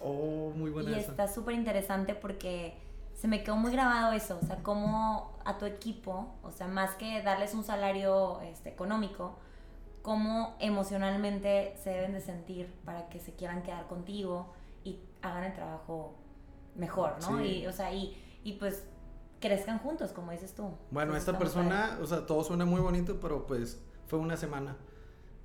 Oh, 0.00 0.52
muy 0.54 0.70
buena. 0.70 0.92
Y 0.92 0.94
está 0.94 1.26
súper 1.26 1.56
interesante 1.56 2.14
porque 2.14 2.78
se 3.12 3.26
me 3.28 3.42
quedó 3.42 3.56
muy 3.56 3.72
grabado 3.72 4.12
eso, 4.12 4.38
o 4.40 4.46
sea, 4.46 4.62
cómo 4.62 5.36
a 5.44 5.58
tu 5.58 5.66
equipo, 5.66 6.32
o 6.42 6.52
sea, 6.52 6.68
más 6.68 6.94
que 6.94 7.20
darles 7.22 7.54
un 7.54 7.64
salario 7.64 8.40
este, 8.42 8.70
económico, 8.70 9.36
cómo 10.02 10.54
emocionalmente 10.60 11.74
se 11.82 11.90
deben 11.90 12.12
de 12.12 12.20
sentir 12.20 12.72
para 12.84 13.08
que 13.08 13.18
se 13.18 13.34
quieran 13.34 13.62
quedar 13.62 13.88
contigo 13.88 14.54
y 14.84 15.00
hagan 15.22 15.44
el 15.44 15.54
trabajo 15.54 16.14
mejor, 16.76 17.16
¿no? 17.28 17.44
Y, 17.44 17.66
o 17.66 17.72
sea, 17.72 17.92
y, 17.92 18.16
y 18.44 18.52
pues 18.52 18.86
crezcan 19.40 19.78
juntos, 19.78 20.12
como 20.12 20.32
dices 20.32 20.54
tú. 20.54 20.70
Bueno, 20.90 21.16
esta 21.16 21.38
persona, 21.38 21.98
o 22.02 22.06
sea, 22.06 22.26
todo 22.26 22.44
suena 22.44 22.64
muy 22.64 22.80
bonito, 22.80 23.18
pero 23.20 23.46
pues 23.46 23.78
fue 24.06 24.18
una 24.18 24.36
semana. 24.36 24.76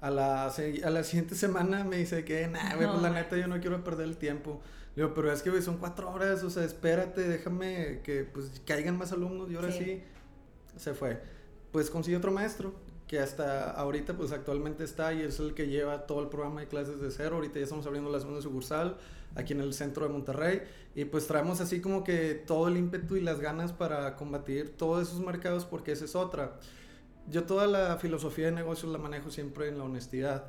A 0.01 0.11
la, 0.11 0.45
a 0.45 0.89
la 0.89 1.03
siguiente 1.03 1.35
semana 1.35 1.83
me 1.83 1.97
dice 1.97 2.23
que, 2.25 2.47
nah, 2.47 2.75
güey, 2.75 2.87
pues 2.87 3.01
la 3.01 3.09
neta 3.09 3.37
yo 3.37 3.47
no 3.47 3.59
quiero 3.59 3.83
perder 3.83 4.07
el 4.07 4.17
tiempo. 4.17 4.61
Le 4.95 5.03
digo, 5.03 5.15
pero 5.15 5.31
es 5.31 5.41
que, 5.41 5.49
güey, 5.49 5.61
son 5.61 5.77
cuatro 5.77 6.11
horas, 6.11 6.43
o 6.43 6.49
sea, 6.49 6.63
espérate, 6.63 7.27
déjame 7.27 8.01
que, 8.03 8.23
pues, 8.23 8.61
caigan 8.65 8.97
más 8.97 9.11
alumnos 9.11 9.49
y 9.49 9.55
ahora 9.55 9.71
sí. 9.71 10.03
se 10.75 10.93
fue. 10.93 11.21
Pues 11.71 11.89
consiguió 11.89 12.19
otro 12.19 12.31
maestro 12.31 12.73
que 13.07 13.19
hasta 13.19 13.71
ahorita 13.71 14.17
pues 14.17 14.31
actualmente 14.31 14.83
está 14.83 15.13
y 15.13 15.21
es 15.21 15.39
el 15.39 15.53
que 15.53 15.67
lleva 15.67 16.07
todo 16.07 16.21
el 16.21 16.27
programa 16.27 16.61
de 16.61 16.67
clases 16.67 16.99
de 16.99 17.11
cero. 17.11 17.35
Ahorita 17.35 17.59
ya 17.59 17.63
estamos 17.63 17.85
abriendo 17.85 18.11
la 18.11 18.19
segunda 18.19 18.41
sucursal 18.41 18.97
aquí 19.35 19.53
en 19.53 19.61
el 19.61 19.73
centro 19.73 20.07
de 20.07 20.13
Monterrey 20.13 20.61
y 20.95 21.05
pues 21.05 21.27
traemos 21.27 21.61
así 21.61 21.81
como 21.81 22.03
que 22.03 22.33
todo 22.33 22.67
el 22.67 22.77
ímpetu 22.77 23.15
y 23.15 23.21
las 23.21 23.39
ganas 23.39 23.73
para 23.73 24.15
combatir 24.15 24.75
todos 24.75 25.07
esos 25.07 25.19
mercados 25.19 25.65
porque 25.65 25.91
esa 25.91 26.05
es 26.05 26.15
otra. 26.15 26.53
Yo 27.29 27.43
toda 27.43 27.67
la 27.67 27.97
filosofía 27.97 28.45
de 28.45 28.51
negocios 28.51 28.91
la 28.91 28.97
manejo 28.97 29.29
siempre 29.29 29.67
en 29.67 29.77
la 29.77 29.83
honestidad 29.83 30.45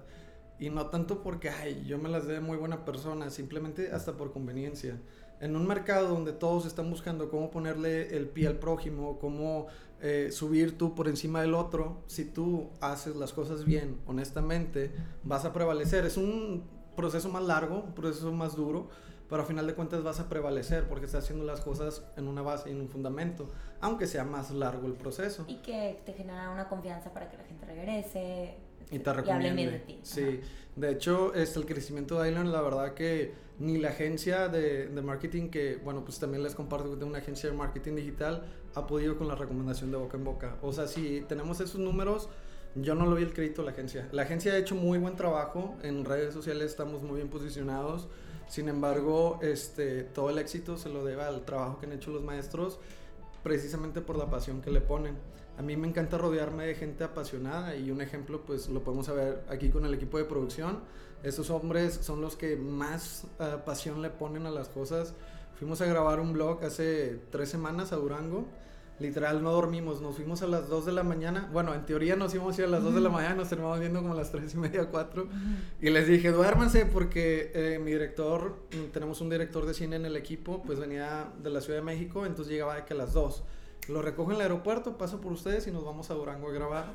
y 0.58 0.70
no 0.70 0.86
tanto 0.86 1.22
porque 1.22 1.50
ay, 1.50 1.84
yo 1.86 1.98
me 1.98 2.08
las 2.08 2.26
dé 2.26 2.40
muy 2.40 2.56
buena 2.56 2.84
persona, 2.84 3.28
simplemente 3.30 3.90
hasta 3.92 4.16
por 4.16 4.32
conveniencia. 4.32 4.98
En 5.40 5.56
un 5.56 5.66
mercado 5.66 6.08
donde 6.08 6.32
todos 6.32 6.66
están 6.66 6.90
buscando 6.90 7.28
cómo 7.28 7.50
ponerle 7.50 8.16
el 8.16 8.28
pie 8.28 8.46
al 8.46 8.58
prójimo, 8.58 9.18
cómo 9.18 9.66
eh, 10.00 10.30
subir 10.30 10.76
tú 10.76 10.94
por 10.94 11.08
encima 11.08 11.40
del 11.40 11.54
otro, 11.54 12.02
si 12.06 12.24
tú 12.24 12.70
haces 12.80 13.16
las 13.16 13.32
cosas 13.32 13.64
bien, 13.64 14.00
honestamente, 14.06 14.92
vas 15.24 15.44
a 15.44 15.52
prevalecer. 15.52 16.04
Es 16.04 16.16
un 16.16 16.64
proceso 16.94 17.28
más 17.28 17.42
largo, 17.42 17.82
un 17.82 17.94
proceso 17.94 18.32
más 18.32 18.56
duro, 18.56 18.88
pero 19.28 19.42
a 19.42 19.44
final 19.44 19.66
de 19.66 19.74
cuentas 19.74 20.02
vas 20.02 20.20
a 20.20 20.28
prevalecer 20.28 20.88
porque 20.88 21.06
estás 21.06 21.24
haciendo 21.24 21.44
las 21.44 21.60
cosas 21.60 22.04
en 22.16 22.28
una 22.28 22.42
base 22.42 22.70
en 22.70 22.80
un 22.80 22.88
fundamento, 22.88 23.48
aunque 23.80 24.06
sea 24.06 24.24
más 24.24 24.50
largo 24.50 24.86
el 24.86 24.94
proceso. 24.94 25.44
Y 25.48 25.56
que 25.56 26.00
te 26.04 26.12
genera 26.12 26.50
una 26.50 26.68
confianza 26.68 27.12
para 27.12 27.28
que 27.28 27.36
la 27.36 27.44
gente 27.44 27.66
regrese. 27.66 28.56
Y 28.90 28.98
te 28.98 29.12
recomiende. 29.12 29.54
bien 29.54 29.70
de 29.70 29.78
ti. 29.80 30.00
Sí, 30.02 30.40
de 30.76 30.92
hecho, 30.92 31.34
este, 31.34 31.58
el 31.58 31.66
crecimiento 31.66 32.20
de 32.20 32.30
Island, 32.30 32.50
la 32.50 32.60
verdad 32.60 32.94
que 32.94 33.32
ni 33.58 33.78
la 33.78 33.88
agencia 33.88 34.48
de, 34.48 34.86
de, 34.88 35.02
marketing, 35.02 35.48
que 35.48 35.76
bueno, 35.76 36.04
pues 36.04 36.18
también 36.18 36.42
les 36.42 36.54
comparto 36.54 36.94
de 36.94 37.04
una 37.04 37.18
agencia 37.18 37.50
de 37.50 37.56
marketing 37.56 37.96
digital, 37.96 38.44
ha 38.74 38.86
podido 38.86 39.16
con 39.16 39.28
la 39.28 39.34
recomendación 39.34 39.90
de 39.90 39.96
boca 39.96 40.16
en 40.16 40.24
boca. 40.24 40.56
O 40.62 40.72
sea, 40.72 40.86
si 40.86 41.24
tenemos 41.28 41.60
esos 41.60 41.80
números, 41.80 42.28
yo 42.74 42.94
no 42.94 43.06
lo 43.06 43.16
vi 43.16 43.22
el 43.22 43.32
crédito 43.32 43.62
a 43.62 43.64
la 43.64 43.70
agencia. 43.70 44.08
La 44.12 44.22
agencia 44.22 44.52
ha 44.52 44.58
hecho 44.58 44.74
muy 44.74 44.98
buen 44.98 45.16
trabajo, 45.16 45.76
en 45.82 46.04
redes 46.04 46.34
sociales 46.34 46.70
estamos 46.70 47.02
muy 47.02 47.16
bien 47.16 47.28
posicionados 47.28 48.08
sin 48.48 48.68
embargo, 48.68 49.40
este, 49.42 50.04
todo 50.04 50.30
el 50.30 50.38
éxito 50.38 50.76
se 50.76 50.88
lo 50.88 51.04
debe 51.04 51.22
al 51.22 51.44
trabajo 51.44 51.78
que 51.78 51.86
han 51.86 51.92
hecho 51.92 52.10
los 52.10 52.22
maestros, 52.22 52.78
precisamente 53.42 54.00
por 54.00 54.16
la 54.16 54.30
pasión 54.30 54.62
que 54.62 54.70
le 54.70 54.80
ponen. 54.80 55.16
A 55.58 55.62
mí 55.62 55.76
me 55.76 55.88
encanta 55.88 56.18
rodearme 56.18 56.66
de 56.66 56.74
gente 56.74 57.04
apasionada 57.04 57.76
y 57.76 57.90
un 57.90 58.00
ejemplo 58.00 58.42
pues 58.46 58.68
lo 58.68 58.84
podemos 58.84 59.08
ver 59.14 59.44
aquí 59.48 59.70
con 59.70 59.86
el 59.86 59.94
equipo 59.94 60.18
de 60.18 60.24
producción. 60.24 60.80
Esos 61.22 61.50
hombres 61.50 61.94
son 62.02 62.20
los 62.20 62.36
que 62.36 62.56
más 62.56 63.26
uh, 63.40 63.64
pasión 63.64 64.02
le 64.02 64.10
ponen 64.10 64.46
a 64.46 64.50
las 64.50 64.68
cosas. 64.68 65.14
Fuimos 65.58 65.80
a 65.80 65.86
grabar 65.86 66.20
un 66.20 66.32
blog 66.32 66.62
hace 66.64 67.18
tres 67.30 67.48
semanas 67.48 67.92
a 67.92 67.96
Durango 67.96 68.46
literal 68.98 69.42
no 69.42 69.52
dormimos, 69.52 70.00
nos 70.00 70.16
fuimos 70.16 70.42
a 70.42 70.46
las 70.46 70.68
2 70.68 70.86
de 70.86 70.92
la 70.92 71.02
mañana, 71.02 71.48
bueno, 71.52 71.74
en 71.74 71.84
teoría 71.84 72.16
nos 72.16 72.34
íbamos 72.34 72.56
a 72.56 72.62
ir 72.62 72.66
a 72.66 72.70
las 72.70 72.82
2 72.82 72.94
de 72.94 73.00
la 73.00 73.10
mañana, 73.10 73.34
nos 73.34 73.48
terminamos 73.48 73.78
viendo 73.78 74.00
como 74.00 74.14
a 74.14 74.16
las 74.16 74.32
3 74.32 74.54
y 74.54 74.56
media, 74.56 74.86
4, 74.86 75.28
y 75.80 75.90
les 75.90 76.06
dije, 76.06 76.30
duérmanse 76.30 76.86
porque 76.86 77.50
eh, 77.54 77.78
mi 77.78 77.92
director, 77.92 78.56
mm, 78.72 78.92
tenemos 78.92 79.20
un 79.20 79.28
director 79.28 79.66
de 79.66 79.74
cine 79.74 79.96
en 79.96 80.06
el 80.06 80.16
equipo, 80.16 80.62
pues 80.64 80.78
venía 80.78 81.30
de 81.42 81.50
la 81.50 81.60
Ciudad 81.60 81.80
de 81.80 81.84
México, 81.84 82.24
entonces 82.24 82.52
llegaba 82.52 82.76
de 82.76 82.84
que 82.84 82.94
a 82.94 82.96
las 82.96 83.12
2. 83.12 83.44
Lo 83.88 84.02
recojo 84.02 84.30
en 84.30 84.36
el 84.36 84.42
aeropuerto, 84.42 84.98
paso 84.98 85.20
por 85.20 85.32
ustedes 85.32 85.66
y 85.66 85.70
nos 85.70 85.84
vamos 85.84 86.10
a 86.10 86.14
Durango 86.14 86.48
a 86.48 86.52
grabar 86.52 86.92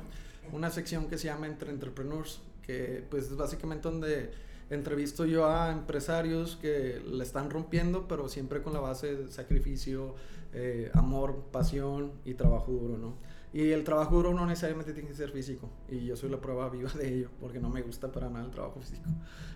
una 0.52 0.70
sección 0.70 1.08
que 1.08 1.18
se 1.18 1.26
llama 1.26 1.46
Entre 1.46 1.70
Entrepreneurs, 1.70 2.40
que 2.62 3.04
pues 3.10 3.24
es 3.24 3.36
básicamente 3.36 3.88
donde 3.88 4.30
entrevisto 4.70 5.24
yo 5.26 5.46
a 5.46 5.70
empresarios 5.70 6.56
que 6.56 7.00
le 7.06 7.22
están 7.22 7.50
rompiendo, 7.50 8.08
pero 8.08 8.28
siempre 8.28 8.62
con 8.62 8.72
la 8.72 8.80
base 8.80 9.14
de 9.14 9.30
sacrificio, 9.30 10.14
eh, 10.52 10.90
amor, 10.94 11.44
pasión 11.50 12.12
y 12.24 12.34
trabajo 12.34 12.72
duro, 12.72 12.98
¿no? 12.98 13.14
Y 13.54 13.70
el 13.70 13.84
trabajo 13.84 14.16
duro 14.16 14.32
no 14.32 14.46
necesariamente 14.46 14.94
tiene 14.94 15.10
que 15.10 15.14
ser 15.14 15.30
físico. 15.30 15.68
Y 15.88 16.06
yo 16.06 16.16
soy 16.16 16.30
la 16.30 16.40
prueba 16.40 16.70
viva 16.70 16.90
de 16.92 17.14
ello, 17.14 17.28
porque 17.38 17.60
no 17.60 17.68
me 17.68 17.82
gusta 17.82 18.10
para 18.10 18.30
nada 18.30 18.46
el 18.46 18.50
trabajo 18.50 18.80
físico. 18.80 19.10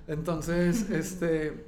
Entonces, 0.06 0.90
este, 0.90 1.64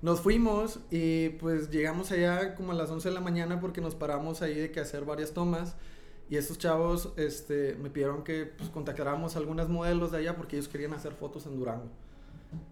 nos 0.00 0.20
fuimos 0.20 0.78
y 0.90 1.30
pues 1.30 1.70
llegamos 1.70 2.12
allá 2.12 2.54
como 2.54 2.72
a 2.72 2.74
las 2.74 2.90
11 2.90 3.08
de 3.08 3.14
la 3.14 3.20
mañana 3.20 3.60
porque 3.60 3.80
nos 3.80 3.94
paramos 3.94 4.42
ahí 4.42 4.54
de 4.54 4.70
que 4.70 4.80
hacer 4.80 5.04
varias 5.04 5.32
tomas. 5.32 5.74
Y 6.30 6.36
estos 6.36 6.58
chavos 6.58 7.12
este, 7.16 7.74
me 7.76 7.88
pidieron 7.88 8.22
que 8.22 8.44
pues, 8.44 8.68
contactáramos 8.68 9.34
a 9.34 9.38
algunas 9.38 9.68
modelos 9.68 10.12
de 10.12 10.18
allá 10.18 10.36
porque 10.36 10.56
ellos 10.56 10.68
querían 10.68 10.92
hacer 10.92 11.12
fotos 11.14 11.46
en 11.46 11.56
Durango. 11.58 11.88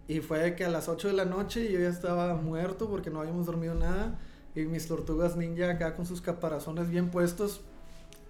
Y 0.07 0.19
fue 0.19 0.55
que 0.55 0.63
a 0.63 0.69
las 0.69 0.87
8 0.87 1.09
de 1.09 1.13
la 1.13 1.25
noche 1.25 1.71
yo 1.71 1.79
ya 1.79 1.89
estaba 1.89 2.35
muerto 2.35 2.89
porque 2.89 3.09
no 3.09 3.19
habíamos 3.19 3.45
dormido 3.45 3.75
nada 3.75 4.19
y 4.55 4.61
mis 4.61 4.87
tortugas 4.87 5.35
ninja 5.35 5.69
acá 5.69 5.95
con 5.95 6.05
sus 6.05 6.21
caparazones 6.21 6.89
bien 6.89 7.09
puestos 7.09 7.61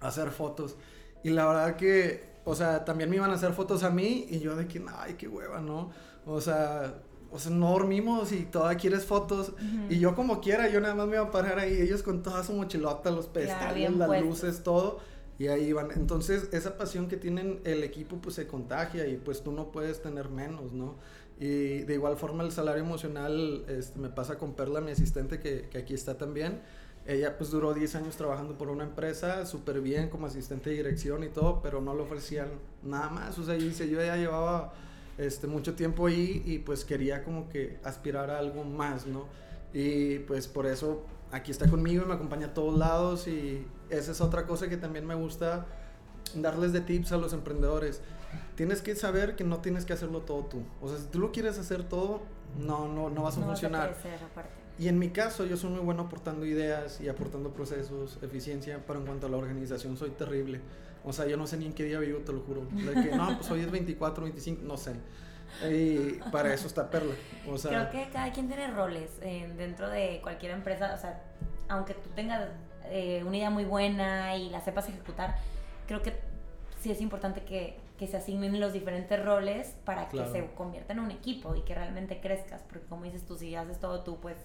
a 0.00 0.08
hacer 0.08 0.30
fotos. 0.30 0.76
Y 1.22 1.30
la 1.30 1.46
verdad 1.46 1.76
que, 1.76 2.24
o 2.44 2.54
sea, 2.54 2.84
también 2.84 3.10
me 3.10 3.16
iban 3.16 3.30
a 3.30 3.34
hacer 3.34 3.52
fotos 3.52 3.82
a 3.82 3.90
mí 3.90 4.26
y 4.28 4.40
yo 4.40 4.56
de 4.56 4.66
que, 4.66 4.84
ay, 4.98 5.14
qué 5.14 5.28
hueva, 5.28 5.60
¿no? 5.60 5.90
O 6.26 6.40
sea, 6.40 6.94
o 7.30 7.38
sea, 7.38 7.50
no 7.50 7.70
dormimos 7.72 8.32
y 8.32 8.44
todavía 8.44 8.78
quieres 8.78 9.04
fotos. 9.04 9.52
Y 9.90 9.98
yo 9.98 10.14
como 10.14 10.40
quiera, 10.40 10.68
yo 10.68 10.80
nada 10.80 10.94
más 10.94 11.06
me 11.08 11.14
iba 11.16 11.24
a 11.24 11.30
parar 11.30 11.58
ahí, 11.58 11.80
ellos 11.80 12.02
con 12.02 12.22
toda 12.22 12.42
su 12.42 12.52
mochilota, 12.52 13.10
los 13.10 13.26
pedestales, 13.26 13.96
las 13.96 14.22
luces, 14.22 14.62
todo. 14.62 15.00
Y 15.38 15.46
ahí 15.48 15.72
van. 15.72 15.90
Entonces, 15.92 16.48
esa 16.52 16.76
pasión 16.76 17.06
que 17.08 17.16
tienen 17.16 17.60
el 17.64 17.84
equipo, 17.84 18.16
pues 18.16 18.34
se 18.34 18.46
contagia 18.46 19.06
y 19.06 19.16
pues 19.16 19.42
tú 19.42 19.52
no 19.52 19.70
puedes 19.70 20.02
tener 20.02 20.30
menos, 20.30 20.72
¿no? 20.72 20.96
Y 21.38 21.80
de 21.82 21.94
igual 21.94 22.16
forma 22.16 22.42
el 22.42 22.50
salario 22.50 22.82
emocional 22.82 23.64
este, 23.68 24.00
me 24.00 24.08
pasa 24.08 24.38
con 24.38 24.54
Perla, 24.54 24.80
mi 24.80 24.90
asistente, 24.90 25.38
que, 25.38 25.68
que, 25.70 25.78
aquí 25.78 25.94
está 25.94 26.18
también. 26.18 26.60
Ella 27.06 27.38
pues 27.38 27.50
duró 27.50 27.72
10 27.72 27.94
años 27.94 28.16
trabajando 28.16 28.58
por 28.58 28.68
una 28.68 28.84
empresa, 28.84 29.46
súper 29.46 29.80
bien 29.80 30.08
como 30.08 30.26
asistente 30.26 30.70
de 30.70 30.76
dirección 30.76 31.22
y 31.22 31.28
todo, 31.28 31.62
pero 31.62 31.80
no 31.80 31.94
le 31.94 32.02
ofrecían 32.02 32.48
nada 32.82 33.08
más. 33.08 33.38
O 33.38 33.44
sea, 33.44 33.54
dice, 33.54 33.88
yo 33.88 34.00
ya 34.02 34.16
llevaba 34.16 34.72
este, 35.18 35.46
mucho 35.46 35.74
tiempo 35.74 36.06
ahí 36.06 36.42
y 36.46 36.58
pues 36.60 36.84
quería 36.84 37.22
como 37.24 37.48
que 37.48 37.78
aspirar 37.84 38.30
a 38.30 38.38
algo 38.38 38.64
más, 38.64 39.06
¿no? 39.06 39.26
Y 39.72 40.20
pues 40.20 40.48
por 40.48 40.66
eso 40.66 41.04
aquí 41.30 41.50
está 41.50 41.68
conmigo 41.68 42.04
y 42.04 42.06
me 42.06 42.14
acompaña 42.14 42.48
a 42.48 42.54
todos 42.54 42.78
lados 42.78 43.28
y 43.28 43.66
esa 43.90 44.12
es 44.12 44.20
otra 44.20 44.46
cosa 44.46 44.68
que 44.68 44.76
también 44.76 45.06
me 45.06 45.14
gusta 45.14 45.66
darles 46.34 46.72
de 46.72 46.80
tips 46.80 47.12
a 47.12 47.16
los 47.16 47.32
emprendedores 47.32 48.00
tienes 48.54 48.82
que 48.82 48.94
saber 48.96 49.36
que 49.36 49.44
no 49.44 49.58
tienes 49.58 49.84
que 49.84 49.92
hacerlo 49.92 50.22
todo 50.22 50.44
tú. 50.44 50.62
O 50.80 50.88
sea, 50.88 50.98
si 50.98 51.06
tú 51.06 51.18
lo 51.18 51.32
quieres 51.32 51.58
hacer 51.58 51.84
todo, 51.84 52.22
no, 52.58 52.88
no, 52.88 53.10
no 53.10 53.22
vas 53.22 53.38
a 53.38 53.42
funcionar. 53.42 53.94
Y 54.78 54.88
en 54.88 54.98
mi 54.98 55.10
caso, 55.10 55.44
yo 55.44 55.56
soy 55.56 55.70
muy 55.70 55.80
bueno 55.80 56.02
aportando 56.02 56.46
ideas 56.46 57.00
y 57.00 57.08
aportando 57.08 57.52
procesos, 57.52 58.18
eficiencia, 58.22 58.80
pero 58.86 59.00
en 59.00 59.06
cuanto 59.06 59.26
a 59.26 59.30
la 59.30 59.36
organización, 59.36 59.96
soy 59.96 60.10
terrible. 60.10 60.60
O 61.04 61.12
sea, 61.12 61.26
yo 61.26 61.36
no 61.36 61.46
sé 61.46 61.56
ni 61.56 61.66
en 61.66 61.72
qué 61.72 61.84
día 61.84 61.98
vivo, 61.98 62.20
te 62.20 62.32
lo 62.32 62.40
juro. 62.40 62.62
De 62.70 62.92
que, 62.92 63.16
no, 63.16 63.36
pues 63.36 63.50
hoy 63.50 63.60
es 63.60 63.70
24, 63.70 64.24
25, 64.24 64.62
no 64.64 64.76
sé. 64.76 64.94
Y 65.68 66.20
para 66.30 66.52
eso 66.52 66.66
está 66.66 66.90
Perla. 66.90 67.14
O 67.48 67.56
sea, 67.56 67.70
Creo 67.70 67.90
que 67.90 68.12
cada 68.12 68.32
quien 68.32 68.48
tiene 68.48 68.70
roles 68.70 69.10
eh, 69.22 69.52
dentro 69.56 69.88
de 69.88 70.20
cualquier 70.22 70.52
empresa. 70.52 70.92
O 70.94 70.98
sea, 70.98 71.22
aunque 71.68 71.94
tú 71.94 72.10
tengas 72.14 72.48
eh, 72.84 73.22
una 73.26 73.36
idea 73.36 73.50
muy 73.50 73.64
buena 73.64 74.36
y 74.36 74.50
la 74.50 74.60
sepas 74.60 74.88
ejecutar, 74.88 75.36
creo 75.86 76.02
que 76.02 76.14
sí 76.80 76.90
es 76.90 77.00
importante 77.00 77.42
que 77.44 77.76
que 77.98 78.06
se 78.06 78.16
asignen 78.16 78.60
los 78.60 78.72
diferentes 78.72 79.22
roles 79.22 79.74
para 79.84 80.08
que 80.08 80.24
se 80.26 80.46
convierta 80.54 80.92
en 80.92 81.00
un 81.00 81.10
equipo 81.10 81.56
y 81.56 81.62
que 81.62 81.74
realmente 81.74 82.20
crezcas, 82.20 82.62
porque 82.62 82.86
como 82.86 83.02
dices 83.02 83.26
tú, 83.26 83.36
si 83.36 83.56
haces 83.56 83.80
todo 83.80 84.04
tú, 84.04 84.20
pues 84.20 84.36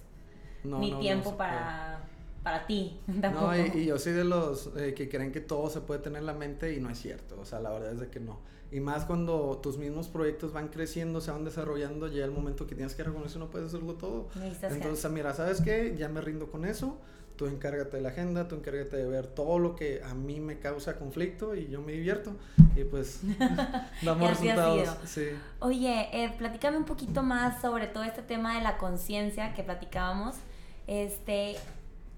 ni 0.64 0.92
tiempo 0.94 1.36
para, 1.36 2.00
para 2.42 2.66
ti. 2.66 2.98
No, 3.06 3.56
y, 3.56 3.86
yo 3.86 3.98
soy 3.98 4.12
de 4.12 4.24
los 4.24 4.70
eh, 4.76 4.94
que 4.94 5.08
creen 5.08 5.32
que 5.32 5.40
todo 5.40 5.70
se 5.70 5.80
puede 5.80 6.00
tener 6.00 6.20
en 6.20 6.26
la 6.26 6.34
mente 6.34 6.74
y 6.74 6.80
no 6.80 6.90
es 6.90 6.98
cierto, 6.98 7.38
o 7.40 7.44
sea, 7.44 7.60
la 7.60 7.70
verdad 7.70 7.92
es 7.92 8.00
de 8.00 8.08
que 8.08 8.20
no. 8.20 8.38
Y 8.72 8.80
más 8.80 9.04
cuando 9.04 9.60
tus 9.62 9.78
mismos 9.78 10.08
proyectos 10.08 10.52
van 10.52 10.68
creciendo, 10.68 11.20
se 11.20 11.30
van 11.30 11.44
desarrollando, 11.44 12.08
llega 12.08 12.24
el 12.24 12.32
momento 12.32 12.66
que 12.66 12.74
tienes 12.74 12.94
que 12.96 13.04
reconocer, 13.04 13.38
no 13.38 13.48
puedes 13.48 13.68
hacerlo 13.68 13.94
todo. 13.94 14.28
Entonces, 14.62 15.10
mira, 15.12 15.32
¿sabes 15.32 15.60
qué? 15.60 15.94
Ya 15.96 16.08
me 16.08 16.20
rindo 16.20 16.50
con 16.50 16.64
eso 16.64 16.98
tú 17.36 17.46
encárgate 17.46 17.96
de 17.96 18.02
la 18.02 18.10
agenda, 18.10 18.46
tú 18.46 18.54
encárgate 18.56 18.96
de 18.96 19.06
ver 19.06 19.26
todo 19.26 19.58
lo 19.58 19.74
que 19.74 20.02
a 20.04 20.14
mí 20.14 20.40
me 20.40 20.58
causa 20.58 20.96
conflicto 20.96 21.54
y 21.54 21.68
yo 21.68 21.82
me 21.82 21.92
divierto 21.92 22.36
y 22.76 22.84
pues 22.84 23.20
damos 24.02 24.30
resultados. 24.30 24.96
Sí. 25.04 25.26
Oye, 25.60 26.08
eh, 26.12 26.34
platícame 26.38 26.76
un 26.76 26.84
poquito 26.84 27.22
más 27.22 27.60
sobre 27.60 27.86
todo 27.86 28.04
este 28.04 28.22
tema 28.22 28.56
de 28.56 28.62
la 28.62 28.78
conciencia 28.78 29.54
que 29.54 29.62
platicábamos. 29.62 30.36
Este, 30.86 31.56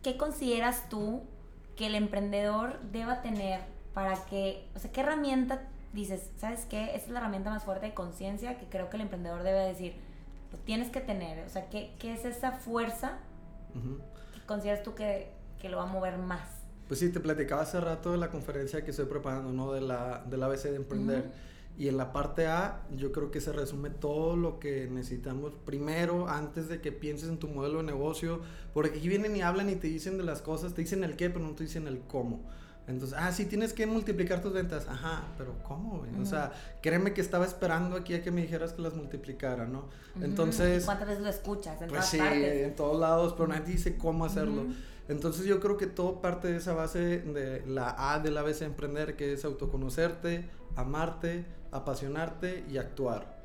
¿Qué 0.03 0.17
consideras 0.17 0.89
tú 0.89 1.23
que 1.77 1.87
el 1.87 1.95
emprendedor 1.95 2.81
deba 2.93 3.23
tener 3.23 3.61
para 3.93 4.25
que, 4.27 4.69
o 4.75 4.79
sea, 4.79 4.93
qué 4.93 5.01
herramienta 5.01 5.63
dices, 5.93 6.31
¿sabes 6.39 6.67
qué? 6.67 6.95
Esa 6.95 7.07
es 7.07 7.09
la 7.09 7.21
herramienta 7.21 7.51
más 7.51 7.65
fuerte 7.65 7.87
de 7.87 7.95
conciencia 7.95 8.59
que 8.59 8.67
creo 8.67 8.91
que 8.91 8.97
el 8.97 9.03
emprendedor 9.03 9.43
debe 9.43 9.67
decir, 9.67 9.95
lo 10.53 10.59
tienes 10.59 10.91
que 10.91 11.01
tener, 11.01 11.45
o 11.45 11.49
sea, 11.49 11.69
¿qué, 11.71 11.95
qué 11.99 12.15
es 12.15 12.25
esa 12.25 12.53
fuerza? 12.53 13.19
consideras 14.47 14.83
tú 14.83 14.95
que, 14.95 15.33
que, 15.61 15.69
lo 15.69 15.77
va 15.77 15.83
a 15.83 15.87
mover 15.87 16.17
más? 16.19 16.49
Pues 16.89 17.01
sí, 17.01 17.11
te 17.11 17.21
platicaba 17.21 17.63
hace 17.63 17.81
rato 17.81 18.13
de 18.13 18.19
la 18.19 18.31
conferencia 18.31 18.85
que 18.85 18.91
estoy 18.93 19.07
preparando, 19.07 19.53
¿no? 19.53 19.73
De 19.73 19.81
la, 19.81 20.23
de 20.25 20.37
la 20.37 20.47
ABC 20.47 20.65
de 20.65 20.77
Emprender. 20.77 21.31
Y 21.79 21.89
en 21.89 21.99
la 21.99 22.13
parte 22.13 22.47
A, 22.47 22.83
yo 22.97 23.13
creo 23.13 23.31
que 23.31 23.41
se 23.41 23.53
resume 23.53 23.91
todo 23.91 24.37
lo 24.37 24.59
que 24.59 24.89
necesitamos 24.91 25.53
primero, 25.65 26.29
antes 26.29 26.69
de 26.69 26.81
que 26.81 26.91
pienses 26.91 27.29
en 27.29 27.39
tu 27.39 27.49
modelo 27.49 27.79
de 27.79 27.85
negocio, 27.85 28.41
porque 28.73 28.99
aquí 28.99 29.09
vienen 29.09 29.37
y 29.37 29.43
hablan 29.43 29.69
y 29.69 29.77
te 29.77 29.89
dicen 29.89 30.17
de 30.17 30.25
las 30.25 30.41
cosas, 30.41 30.73
te 30.73 30.81
dicen 30.81 31.05
el 31.05 31.17
qué, 31.17 31.29
pero 31.29 31.45
no 31.45 31.55
te 31.55 31.65
dicen 31.65 31.87
el 31.87 32.01
cómo. 32.01 32.41
Entonces, 32.89 33.19
ah, 33.21 33.33
sí, 33.33 33.47
tienes 33.47 33.73
que 33.73 33.87
multiplicar 33.87 34.41
tus 34.41 34.53
ventas. 34.53 34.87
Ajá, 34.89 35.25
pero 35.37 35.55
¿cómo? 35.65 36.05
O 36.21 36.25
sea, 36.25 36.53
créeme 36.81 37.13
que 37.13 37.21
estaba 37.21 37.45
esperando 37.45 37.97
aquí 37.97 38.15
a 38.15 38.23
que 38.23 38.31
me 38.31 38.43
dijeras 38.43 38.73
que 38.73 38.83
las 38.83 38.95
multiplicara, 38.95 39.67
¿no? 39.67 39.89
Entonces... 40.21 40.85
¿Cuántas 40.85 41.09
veces 41.09 41.25
lo 41.25 41.29
escuchas? 41.29 41.83
En 41.83 41.89
pues 41.89 42.07
sí, 42.07 42.19
en 42.21 42.75
todos 42.77 42.99
lados, 42.99 43.35
pero 43.35 43.49
nadie 43.49 43.73
dice 43.73 43.99
cómo 43.99 44.25
hacerlo. 44.25 44.67
Entonces 45.09 45.47
yo 45.47 45.61
creo 45.61 45.77
que 45.77 45.87
todo 45.87 46.21
parte 46.21 46.49
de 46.49 46.59
esa 46.59 46.75
base 46.75 47.19
de 47.19 47.65
la 47.67 48.15
A 48.15 48.21
de 48.21 48.31
la 48.31 48.43
vez 48.43 48.63
emprender, 48.63 49.17
que 49.17 49.33
es 49.33 49.45
autoconocerte, 49.45 50.49
amarte, 50.77 51.45
apasionarte 51.77 52.65
y 52.71 52.79
actuar. 52.79 53.37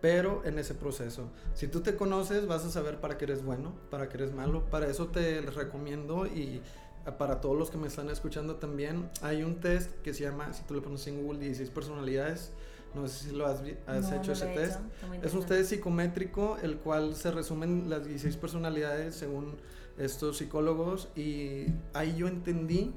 pero 0.00 0.42
en 0.44 0.60
ese 0.60 0.74
proceso. 0.74 1.24
Si 1.54 1.66
tú 1.66 1.80
te 1.80 1.96
conoces, 1.96 2.46
vas 2.46 2.64
a 2.64 2.70
saber 2.70 3.00
para 3.00 3.18
qué 3.18 3.24
eres 3.24 3.44
bueno, 3.44 3.74
para 3.90 4.08
qué 4.08 4.18
eres 4.18 4.32
malo. 4.32 4.62
Para 4.70 4.86
eso 4.86 5.08
te 5.08 5.40
recomiendo 5.40 6.24
y 6.24 6.62
para 7.16 7.40
todos 7.40 7.56
los 7.56 7.70
que 7.70 7.78
me 7.78 7.88
están 7.88 8.10
escuchando 8.10 8.56
también, 8.56 9.08
hay 9.22 9.42
un 9.42 9.60
test 9.60 9.90
que 10.02 10.12
se 10.12 10.24
llama, 10.24 10.52
si 10.52 10.62
tú 10.64 10.74
le 10.74 10.80
pones 10.80 11.06
en 11.06 11.22
Google, 11.22 11.40
16 11.40 11.70
personalidades. 11.70 12.50
No 12.94 13.06
sé 13.06 13.28
si 13.28 13.34
lo 13.34 13.46
has, 13.46 13.60
hecho 13.62 14.32
ese 14.32 14.46
test. 14.46 14.80
Es 15.22 15.34
un 15.34 15.44
test 15.44 15.70
psicométrico, 15.70 16.56
el 16.62 16.78
cual 16.78 17.14
se 17.14 17.30
resumen 17.30 17.90
las 17.90 18.04
16 18.04 18.36
personalidades 18.36 19.14
según 19.14 19.56
estos 19.98 20.38
psicólogos. 20.38 21.08
Y 21.14 21.66
ahí 21.92 22.16
yo 22.16 22.28
entendí 22.28 22.94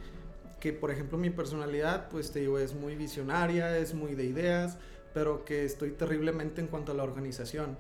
que, 0.62 0.72
por 0.72 0.92
ejemplo, 0.92 1.18
mi 1.18 1.32
personalidad, 1.32 2.08
pues 2.08 2.32
te 2.32 2.40
digo, 2.40 2.58
es 2.58 2.74
muy 2.74 2.96
visionaria, 2.96 3.78
es 3.78 3.94
muy 3.94 4.16
de 4.16 4.24
ideas, 4.24 4.78
pero 5.14 5.44
que 5.44 5.66
estoy 5.66 5.92
terriblemente 5.92 6.62
en 6.62 6.68
cuanto 6.68 6.94
a 6.94 6.96
la 6.96 7.04
organización. 7.04 7.78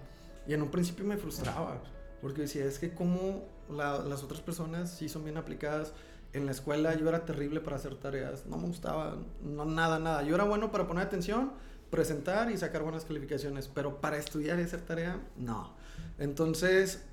Y 0.47 0.53
en 0.53 0.63
un 0.63 0.71
principio 0.71 1.05
me 1.05 1.15
frustraba, 1.15 1.81
porque 2.21 2.41
decía, 2.41 2.65
es 2.65 2.79
que 2.79 2.93
como 2.93 3.45
las 3.69 4.23
otras 4.23 4.41
personas 4.41 4.91
sí 4.91 5.07
son 5.07 5.23
bien 5.23 5.37
aplicadas. 5.37 5.93
En 6.33 6.45
la 6.45 6.51
escuela 6.51 6.95
yo 6.95 7.07
era 7.07 7.23
terrible 7.23 7.59
para 7.61 7.75
hacer 7.75 7.95
tareas, 7.95 8.45
no 8.47 8.57
me 8.57 8.67
gustaba, 8.67 9.17
no 9.43 9.65
nada, 9.65 9.99
nada. 9.99 10.23
Yo 10.23 10.33
era 10.35 10.43
bueno 10.43 10.71
para 10.71 10.87
poner 10.87 11.05
atención, 11.05 11.51
presentar 11.91 12.49
y 12.49 12.57
sacar 12.57 12.81
buenas 12.81 13.05
calificaciones, 13.05 13.67
pero 13.67 14.01
para 14.01 14.17
estudiar 14.17 14.59
y 14.59 14.63
hacer 14.63 14.81
tarea, 14.81 15.21
no. 15.37 15.73
Entonces, 16.17 17.03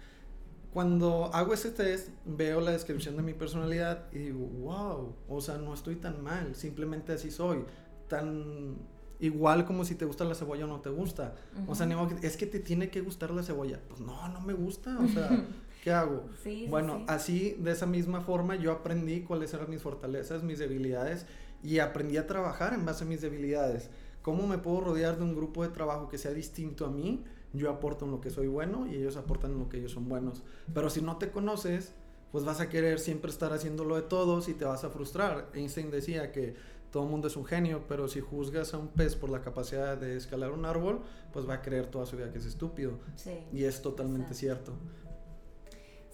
cuando 0.73 1.31
hago 1.33 1.55
ese 1.55 1.71
test, 1.71 2.11
veo 2.25 2.61
la 2.61 2.73
descripción 2.73 3.17
de 3.17 3.23
mi 3.23 3.35
personalidad 3.35 4.07
y 4.13 4.19
digo, 4.19 4.47
wow, 4.61 5.15
o 5.29 5.41
sea, 5.41 5.57
no 5.59 5.73
estoy 5.73 5.97
tan 5.97 6.23
mal, 6.23 6.55
simplemente 6.55 7.13
así 7.13 7.31
soy, 7.31 7.65
tan 8.09 8.77
igual 9.21 9.65
como 9.65 9.85
si 9.85 9.95
te 9.95 10.05
gusta 10.05 10.25
la 10.25 10.35
cebolla 10.35 10.65
o 10.65 10.69
no 10.69 10.81
te 10.81 10.91
gusta. 10.91 11.35
O 11.67 11.75
sea, 11.75 11.89
es 12.23 12.37
que 12.37 12.47
te 12.47 12.61
tiene 12.61 12.91
que 12.91 13.01
gustar 13.01 13.31
la 13.31 13.43
cebolla. 13.43 13.81
Pues 13.89 14.01
no, 14.01 14.29
no 14.29 14.41
me 14.41 14.53
gusta, 14.53 14.99
o 14.99 15.09
sea, 15.09 15.45
¿qué 15.83 15.91
hago? 15.91 16.27
bueno, 16.69 17.05
así, 17.09 17.57
de 17.59 17.73
esa 17.73 17.87
misma 17.87 18.21
forma, 18.21 18.57
yo 18.57 18.73
aprendí 18.73 19.23
cuáles 19.23 19.53
eran 19.55 19.71
mis 19.71 19.83
fortalezas, 19.83 20.43
mis 20.43 20.59
debilidades 20.59 21.27
y 21.63 21.81
aprendí 21.81 22.17
a 22.17 22.27
trabajar 22.27 22.75
en 22.75 22.85
base 22.85 23.05
a 23.05 23.07
mis 23.07 23.21
debilidades. 23.21 23.91
¿Cómo 24.23 24.47
me 24.47 24.59
puedo 24.59 24.81
rodear 24.83 25.17
de 25.17 25.25
un 25.25 25.35
grupo 25.35 25.63
de 25.63 25.71
trabajo 25.71 26.09
que 26.09 26.19
sea 26.19 26.33
distinto 26.33 26.85
a 26.85 26.91
mí? 26.91 27.25
Yo 27.52 27.71
aporto 27.71 28.05
en 28.05 28.11
lo 28.11 28.21
que 28.21 28.31
soy 28.31 28.47
bueno 28.47 28.87
y 28.87 28.97
ellos 28.97 29.17
aportan 29.17 29.52
en 29.52 29.59
lo 29.59 29.69
que 29.69 29.78
ellos 29.78 29.93
son 29.93 30.09
buenos. 30.09 30.43
Pero 30.75 30.90
si 30.90 31.00
no 31.00 31.17
te 31.17 31.31
conoces, 31.31 31.95
pues 32.31 32.45
vas 32.45 32.61
a 32.61 32.69
querer 32.69 32.99
siempre 32.99 33.31
estar 33.31 33.52
haciéndolo 33.52 33.97
de 33.97 34.02
todos 34.02 34.49
y 34.49 34.55
te 34.55 34.64
vas 34.64 34.85
a 34.85 34.90
frustrar. 34.90 35.49
Einstein 35.55 35.90
decía 35.90 36.31
que 36.31 36.57
todo 36.90 37.05
el 37.05 37.11
mundo 37.11 37.28
es 37.28 37.37
un 37.37 37.45
genio, 37.45 37.85
pero 37.88 38.09
si 38.09 38.21
juzgas 38.21 38.75
a 38.75 38.78
un 38.78 38.88
pez 38.88 39.17
por 39.17 39.31
la 39.31 39.40
capacidad 39.40 39.97
de 39.97 40.17
escalar 40.17 40.52
un 40.52 40.64
árbol, 40.64 41.00
pues 41.33 41.49
va 41.49 41.55
a 41.55 41.62
creer 41.62 41.87
toda 41.87 42.07
su 42.07 42.17
vida 42.17 42.33
que 42.33 42.38
es 42.38 42.47
estúpido. 42.47 42.99
Sí. 43.17 43.38
Y 43.52 43.64
es 43.64 43.83
totalmente 43.83 44.35
cierto. 44.35 44.73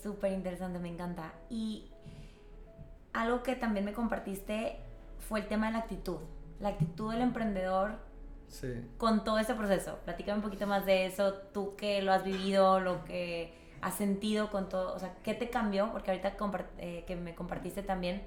Súper 0.03 0.33
interesante, 0.33 0.79
me 0.79 0.89
encanta. 0.89 1.35
Y 1.49 1.91
algo 3.13 3.43
que 3.43 3.57
también 3.57 3.85
me 3.85 3.93
compartiste 3.93 4.77
fue 5.19 5.41
el 5.41 5.49
tema 5.49 5.67
de 5.67 5.73
la 5.73 5.79
actitud. 5.81 6.19
La 6.61 6.71
actitud 6.71 7.11
del 7.13 7.23
emprendedor 7.23 7.99
sí. 8.55 8.87
con 8.99 9.25
todo 9.25 9.39
ese 9.39 9.55
proceso. 9.55 9.99
Platícame 10.05 10.39
un 10.39 10.45
poquito 10.45 10.67
más 10.67 10.87
de 10.87 11.07
eso, 11.07 11.35
tú 11.53 11.77
que 11.77 12.03
lo 12.03 12.13
has 12.13 12.25
vivido, 12.25 12.81
lo 12.81 13.05
que 13.05 13.55
has 13.81 13.95
sentido 13.95 14.51
con 14.51 14.69
todo, 14.69 14.95
o 14.95 14.99
sea, 14.99 15.15
¿qué 15.23 15.35
te 15.35 15.51
cambió? 15.51 15.91
Porque 15.93 16.11
ahorita 16.11 16.37
eh, 16.79 17.05
que 17.07 17.17
me 17.17 17.35
compartiste 17.35 17.83
también 17.83 18.23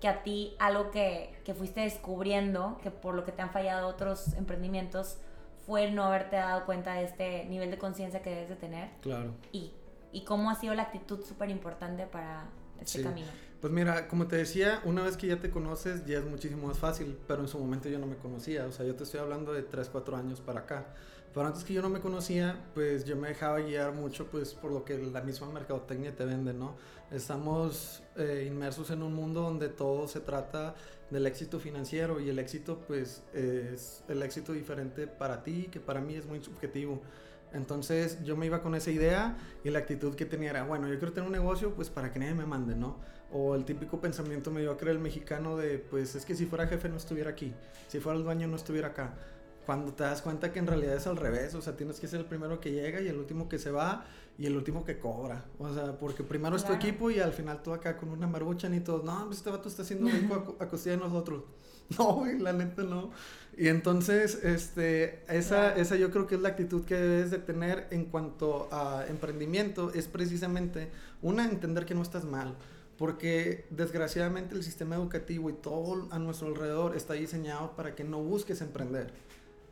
que 0.00 0.08
a 0.08 0.22
ti 0.22 0.54
algo 0.58 0.90
que, 0.90 1.34
que, 1.44 1.54
fuiste 1.54 1.80
descubriendo, 1.80 2.78
que 2.82 2.90
por 2.90 3.14
lo 3.14 3.24
que 3.24 3.32
te 3.32 3.42
han 3.42 3.50
fallado 3.50 3.88
otros 3.88 4.34
emprendimientos, 4.34 5.18
fue 5.66 5.90
no 5.90 6.04
haberte 6.04 6.36
dado 6.36 6.66
cuenta 6.66 6.94
de 6.94 7.04
este 7.04 7.44
nivel 7.46 7.70
de 7.70 7.78
conciencia 7.78 8.20
que 8.20 8.30
debes 8.30 8.50
de 8.50 8.56
tener. 8.56 8.90
Claro. 9.00 9.34
Y, 9.50 9.72
y 10.12 10.24
cómo 10.24 10.50
ha 10.50 10.54
sido 10.56 10.74
la 10.74 10.82
actitud 10.82 11.24
súper 11.24 11.48
importante 11.50 12.06
para 12.06 12.44
este 12.80 13.02
camino. 13.02 13.28
Pues 13.64 13.72
mira, 13.72 14.08
como 14.08 14.26
te 14.26 14.36
decía, 14.36 14.82
una 14.84 15.02
vez 15.02 15.16
que 15.16 15.26
ya 15.26 15.40
te 15.40 15.48
conoces 15.48 16.04
ya 16.04 16.18
es 16.18 16.24
muchísimo 16.26 16.66
más 16.66 16.76
fácil, 16.76 17.16
pero 17.26 17.40
en 17.40 17.48
su 17.48 17.58
momento 17.58 17.88
yo 17.88 17.98
no 17.98 18.06
me 18.06 18.16
conocía, 18.16 18.66
o 18.66 18.72
sea, 18.72 18.84
yo 18.84 18.94
te 18.94 19.04
estoy 19.04 19.20
hablando 19.20 19.54
de 19.54 19.62
3, 19.62 19.88
4 19.88 20.16
años 20.18 20.42
para 20.42 20.60
acá. 20.60 20.88
Pero 21.32 21.46
antes 21.46 21.64
que 21.64 21.72
yo 21.72 21.80
no 21.80 21.88
me 21.88 22.00
conocía, 22.00 22.62
pues 22.74 23.06
yo 23.06 23.16
me 23.16 23.28
dejaba 23.28 23.60
guiar 23.60 23.94
mucho 23.94 24.26
pues 24.26 24.52
por 24.52 24.70
lo 24.70 24.84
que 24.84 24.98
la 24.98 25.22
misma 25.22 25.48
mercadotecnia 25.48 26.14
te 26.14 26.26
vende, 26.26 26.52
¿no? 26.52 26.76
Estamos 27.10 28.02
eh, 28.16 28.44
inmersos 28.46 28.90
en 28.90 29.02
un 29.02 29.14
mundo 29.14 29.40
donde 29.40 29.70
todo 29.70 30.08
se 30.08 30.20
trata 30.20 30.74
del 31.08 31.26
éxito 31.26 31.58
financiero 31.58 32.20
y 32.20 32.28
el 32.28 32.38
éxito 32.38 32.82
pues 32.86 33.22
es 33.32 34.04
el 34.08 34.22
éxito 34.22 34.52
diferente 34.52 35.06
para 35.06 35.42
ti 35.42 35.68
que 35.72 35.80
para 35.80 36.02
mí 36.02 36.16
es 36.16 36.26
muy 36.26 36.44
subjetivo. 36.44 37.00
Entonces 37.54 38.22
yo 38.24 38.36
me 38.36 38.46
iba 38.46 38.60
con 38.62 38.74
esa 38.74 38.90
idea 38.90 39.38
y 39.62 39.70
la 39.70 39.78
actitud 39.78 40.16
que 40.16 40.26
tenía 40.26 40.50
era, 40.50 40.64
bueno, 40.64 40.88
yo 40.88 40.98
quiero 40.98 41.12
tener 41.12 41.26
un 41.28 41.32
negocio 41.32 41.72
pues 41.74 41.88
para 41.88 42.12
que 42.12 42.18
nadie 42.18 42.34
me 42.34 42.44
mande, 42.44 42.74
¿no? 42.74 42.98
O 43.34 43.54
el 43.54 43.66
típico 43.66 44.00
pensamiento 44.00 44.50
me 44.50 44.62
iba 44.62 44.72
a 44.72 44.76
creer 44.78 44.96
el 44.96 45.02
mexicano 45.02 45.56
de, 45.58 45.78
pues 45.78 46.14
es 46.14 46.24
que 46.24 46.34
si 46.34 46.46
fuera 46.46 46.66
jefe 46.66 46.88
no 46.88 46.96
estuviera 46.96 47.30
aquí, 47.30 47.52
si 47.88 48.00
fuera 48.00 48.16
el 48.16 48.24
dueño 48.24 48.48
no 48.48 48.56
estuviera 48.56 48.88
acá 48.88 49.12
cuando 49.66 49.92
te 49.92 50.02
das 50.02 50.22
cuenta 50.22 50.52
que 50.52 50.58
en 50.58 50.66
realidad 50.66 50.94
es 50.94 51.06
al 51.06 51.16
revés, 51.16 51.54
o 51.54 51.62
sea, 51.62 51.76
tienes 51.76 51.98
que 51.98 52.06
ser 52.06 52.20
el 52.20 52.26
primero 52.26 52.60
que 52.60 52.72
llega 52.72 53.00
y 53.00 53.08
el 53.08 53.16
último 53.16 53.48
que 53.48 53.58
se 53.58 53.70
va 53.70 54.04
y 54.38 54.46
el 54.46 54.56
último 54.56 54.84
que 54.84 54.98
cobra, 54.98 55.44
o 55.58 55.72
sea, 55.72 55.92
porque 55.98 56.22
primero 56.22 56.56
es 56.56 56.64
tu 56.64 56.72
equipo 56.72 57.10
y 57.10 57.20
al 57.20 57.32
final 57.32 57.62
tú 57.62 57.72
acá 57.72 57.96
con 57.96 58.10
una 58.10 58.26
maruchan 58.26 58.74
y 58.74 58.80
todo, 58.80 59.02
no, 59.02 59.30
este 59.30 59.50
vato 59.50 59.68
está 59.68 59.82
haciendo 59.82 60.10
rico 60.10 60.56
a, 60.60 60.64
a 60.64 60.68
costilla 60.68 60.96
de 60.96 61.02
nosotros. 61.02 61.42
No, 61.98 62.14
güey, 62.14 62.38
la 62.38 62.54
neta 62.54 62.82
no. 62.82 63.10
Y 63.58 63.68
entonces, 63.68 64.42
este, 64.42 65.22
esa, 65.28 65.76
esa 65.76 65.96
yo 65.96 66.10
creo 66.10 66.26
que 66.26 66.36
es 66.36 66.40
la 66.40 66.48
actitud 66.48 66.82
que 66.86 66.94
debes 66.94 67.30
de 67.30 67.36
tener 67.36 67.88
en 67.90 68.06
cuanto 68.06 68.70
a 68.72 69.04
emprendimiento, 69.06 69.92
es 69.92 70.08
precisamente, 70.08 70.90
una, 71.20 71.44
entender 71.44 71.84
que 71.84 71.94
no 71.94 72.00
estás 72.00 72.24
mal, 72.24 72.56
porque 72.98 73.66
desgraciadamente 73.70 74.54
el 74.54 74.62
sistema 74.62 74.96
educativo 74.96 75.50
y 75.50 75.54
todo 75.54 76.08
a 76.10 76.18
nuestro 76.18 76.48
alrededor 76.48 76.96
está 76.96 77.14
diseñado 77.14 77.74
para 77.76 77.94
que 77.94 78.04
no 78.04 78.22
busques 78.22 78.60
emprender 78.60 79.12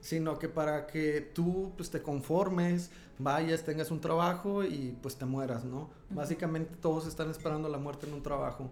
sino 0.02 0.38
que 0.38 0.48
para 0.48 0.88
que 0.88 1.20
tú 1.20 1.72
pues 1.76 1.90
te 1.90 2.02
conformes, 2.02 2.90
vayas, 3.18 3.62
tengas 3.62 3.90
un 3.92 4.00
trabajo 4.00 4.64
y 4.64 4.96
pues 5.00 5.16
te 5.16 5.24
mueras, 5.24 5.64
¿no? 5.64 5.90
Básicamente 6.10 6.74
todos 6.82 7.06
están 7.06 7.30
esperando 7.30 7.68
la 7.68 7.78
muerte 7.78 8.08
en 8.08 8.14
un 8.14 8.22
trabajo. 8.22 8.68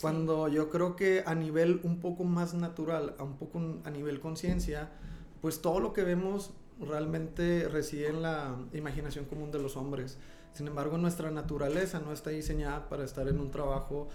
Cuando 0.00 0.48
yo 0.48 0.70
creo 0.70 0.96
que 0.96 1.22
a 1.26 1.34
nivel 1.34 1.80
un 1.84 2.00
poco 2.00 2.24
más 2.24 2.54
natural, 2.54 3.14
a 3.18 3.24
un 3.24 3.36
poco 3.36 3.60
a 3.84 3.90
nivel 3.90 4.20
conciencia, 4.20 4.88
pues 5.42 5.60
todo 5.60 5.80
lo 5.80 5.92
que 5.92 6.02
vemos 6.02 6.52
realmente 6.80 7.68
reside 7.68 8.08
en 8.08 8.22
la 8.22 8.56
imaginación 8.72 9.26
común 9.26 9.50
de 9.50 9.58
los 9.58 9.76
hombres. 9.76 10.16
Sin 10.52 10.66
embargo, 10.66 10.98
nuestra 10.98 11.30
naturaleza 11.30 12.00
no 12.00 12.12
está 12.12 12.30
diseñada 12.30 12.88
para 12.88 13.04
estar 13.04 13.28
en 13.28 13.40
un 13.40 13.50
trabajo 13.50 14.08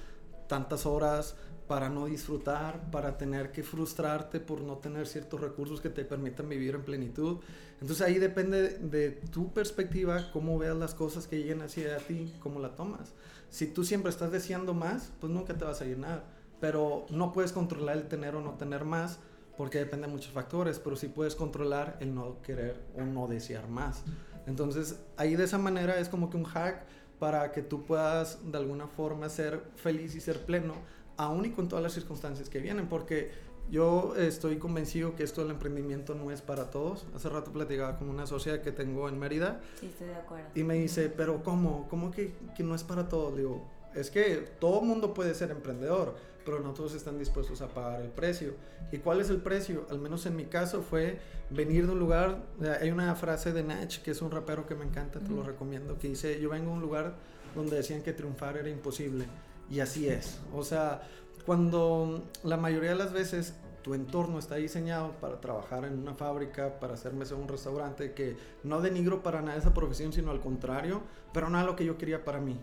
tantas 0.48 0.86
horas, 0.86 1.36
para 1.68 1.90
no 1.90 2.06
disfrutar, 2.06 2.92
para 2.92 3.18
tener 3.18 3.52
que 3.52 3.64
frustrarte 3.64 4.40
por 4.40 4.62
no 4.62 4.78
tener 4.78 5.08
ciertos 5.08 5.42
recursos 5.42 5.82
que 5.82 5.90
te 5.90 6.06
permitan 6.06 6.48
vivir 6.48 6.76
en 6.76 6.84
plenitud. 6.84 7.40
Entonces 7.82 8.06
ahí 8.06 8.20
depende 8.20 8.78
de 8.78 9.12
tu 9.32 9.52
perspectiva, 9.52 10.30
cómo 10.32 10.58
veas 10.60 10.78
las 10.78 10.94
cosas 10.94 11.28
que 11.28 11.38
lleguen 11.38 11.62
hacia 11.62 11.98
ti, 11.98 12.36
cómo 12.40 12.60
la 12.60 12.76
tomas. 12.76 13.14
Si 13.50 13.68
tú 13.68 13.84
siempre 13.84 14.12
estás 14.12 14.32
deseando 14.32 14.74
más, 14.74 15.12
pues 15.20 15.32
nunca 15.34 15.56
te 15.56 15.66
vas 15.66 15.82
a 15.82 15.86
llenar. 15.86 16.24
Pero 16.62 17.06
no 17.10 17.34
puedes 17.34 17.52
controlar 17.52 17.98
el 17.98 18.08
tener 18.08 18.36
o 18.36 18.42
no 18.42 18.52
tener 18.52 18.86
más 18.86 19.20
porque 19.58 19.80
depende 19.80 20.08
de 20.08 20.14
muchos 20.14 20.32
factores, 20.32 20.80
pero 20.80 20.96
sí 20.96 21.08
puedes 21.08 21.36
controlar 21.36 21.98
el 22.00 22.14
no 22.14 22.42
querer 22.42 22.80
o 22.96 23.02
no 23.02 23.28
desear 23.28 23.68
más. 23.68 24.04
Entonces 24.48 25.00
ahí 25.18 25.36
de 25.36 25.44
esa 25.44 25.58
manera 25.58 26.00
es 26.00 26.10
como 26.10 26.30
que 26.30 26.38
un 26.38 26.44
hack 26.44 26.84
para 27.20 27.52
que 27.52 27.62
tú 27.62 27.86
puedas 27.86 28.40
de 28.52 28.58
alguna 28.58 28.88
forma 28.88 29.30
ser 29.30 29.62
feliz 29.76 30.16
y 30.16 30.22
ser 30.22 30.46
pleno 30.46 30.74
aún 31.18 31.46
y 31.46 31.52
con 31.52 31.68
todas 31.68 31.82
las 31.82 31.94
circunstancias 31.94 32.50
que 32.50 32.60
vienen, 32.60 32.88
porque 32.88 33.32
yo 33.72 34.14
estoy 34.16 34.58
convencido 34.58 35.16
que 35.16 35.24
esto 35.24 35.42
del 35.42 35.52
emprendimiento 35.52 36.14
no 36.14 36.30
es 36.32 36.42
para 36.42 36.70
todos. 36.70 37.06
Hace 37.16 37.30
rato 37.30 37.52
platicaba 37.52 37.98
con 37.98 38.10
una 38.10 38.28
socia 38.28 38.62
que 38.62 38.72
tengo 38.72 39.10
en 39.10 39.18
Mérida. 39.18 39.62
Sí, 39.80 39.88
estoy 39.88 40.08
de 40.08 40.16
acuerdo. 40.16 40.48
Y 40.54 40.64
me 40.64 40.76
dice, 40.76 41.10
pero 41.10 41.42
¿cómo? 41.44 41.88
¿Cómo 41.90 42.12
que, 42.12 42.34
que 42.56 42.64
no 42.64 42.76
es 42.76 42.84
para 42.84 43.08
todos? 43.08 43.36
Digo, 43.36 43.66
es 43.96 44.12
que 44.12 44.36
todo 44.60 44.82
mundo 44.82 45.14
puede 45.14 45.34
ser 45.34 45.52
emprendedor, 45.52 46.16
pero 46.46 46.60
no 46.60 46.74
todos 46.74 46.94
están 46.94 47.18
dispuestos 47.18 47.62
a 47.62 47.68
pagar 47.68 48.02
el 48.02 48.10
precio. 48.10 48.54
¿Y 48.92 49.00
cuál 49.00 49.20
es 49.20 49.30
el 49.30 49.38
precio? 49.38 49.86
Al 49.90 50.00
menos 50.00 50.26
en 50.26 50.36
mi 50.36 50.46
caso 50.46 50.82
fue 50.82 51.20
venir 51.50 51.88
de 51.88 51.94
un 51.94 52.00
lugar, 52.00 52.44
hay 52.80 52.92
una 52.92 53.14
frase 53.16 53.52
de 53.52 53.64
Nach, 53.64 53.98
que 54.02 54.12
es 54.12 54.22
un 54.22 54.32
rapero 54.32 54.66
que 54.66 54.76
me 54.76 54.86
encanta, 54.86 55.20
te 55.20 55.30
lo 55.30 55.44
recomiendo, 55.44 55.98
que 55.98 56.08
dice, 56.08 56.40
yo 56.40 56.50
vengo 56.50 56.72
a 56.72 56.74
un 56.76 56.82
lugar 56.82 57.16
donde 57.56 57.78
decían 57.78 58.02
que 58.02 58.14
triunfar 58.14 58.58
era 58.58 58.70
imposible 58.70 59.26
y 59.70 59.80
así 59.80 60.08
es. 60.08 60.40
O 60.54 60.64
sea, 60.64 61.02
cuando 61.46 62.24
la 62.44 62.58
mayoría 62.58 62.92
de 62.92 62.96
las 62.96 63.12
veces 63.12 63.56
tu 63.82 63.94
entorno 63.94 64.40
está 64.40 64.56
diseñado 64.56 65.12
para 65.22 65.40
trabajar 65.40 65.86
en 65.86 66.00
una 66.00 66.16
fábrica, 66.16 66.80
para 66.80 66.96
hacer 66.96 67.12
en 67.12 67.38
un 67.38 67.48
restaurante, 67.48 68.14
que 68.14 68.36
no 68.64 68.82
denigro 68.82 69.22
para 69.22 69.44
nada 69.44 69.58
esa 69.58 69.76
profesión, 69.76 70.12
sino 70.12 70.32
al 70.32 70.42
contrario, 70.42 71.04
pero 71.34 71.50
no 71.50 71.60
es 71.60 71.66
lo 71.68 71.76
que 71.76 71.86
yo 71.86 71.96
quería 71.98 72.26
para 72.26 72.40
mí. 72.40 72.60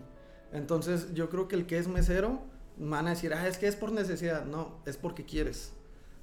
Entonces 0.51 1.13
yo 1.13 1.29
creo 1.29 1.47
que 1.47 1.55
el 1.55 1.65
que 1.65 1.77
es 1.77 1.87
mesero 1.87 2.41
van 2.77 3.07
a 3.07 3.11
decir, 3.11 3.33
ah, 3.33 3.47
es 3.47 3.57
que 3.57 3.67
es 3.67 3.75
por 3.75 3.91
necesidad. 3.91 4.45
No, 4.45 4.79
es 4.85 4.97
porque 4.97 5.25
quieres. 5.25 5.73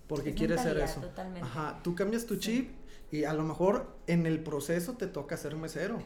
Porque 0.06 0.34
quieres 0.34 0.60
ser 0.60 0.78
eso. 0.78 1.00
Ajá, 1.40 1.80
tú 1.84 1.94
cambias 1.94 2.26
tu 2.26 2.34
chip 2.36 2.70
Y 3.12 3.24
a 3.24 3.32
lo 3.32 3.44
mejor 3.44 3.96
en 4.08 4.26
el 4.26 4.42
proceso 4.42 4.94
te 4.94 5.06
toca 5.06 5.36
ser 5.36 5.54
mesero, 5.54 6.02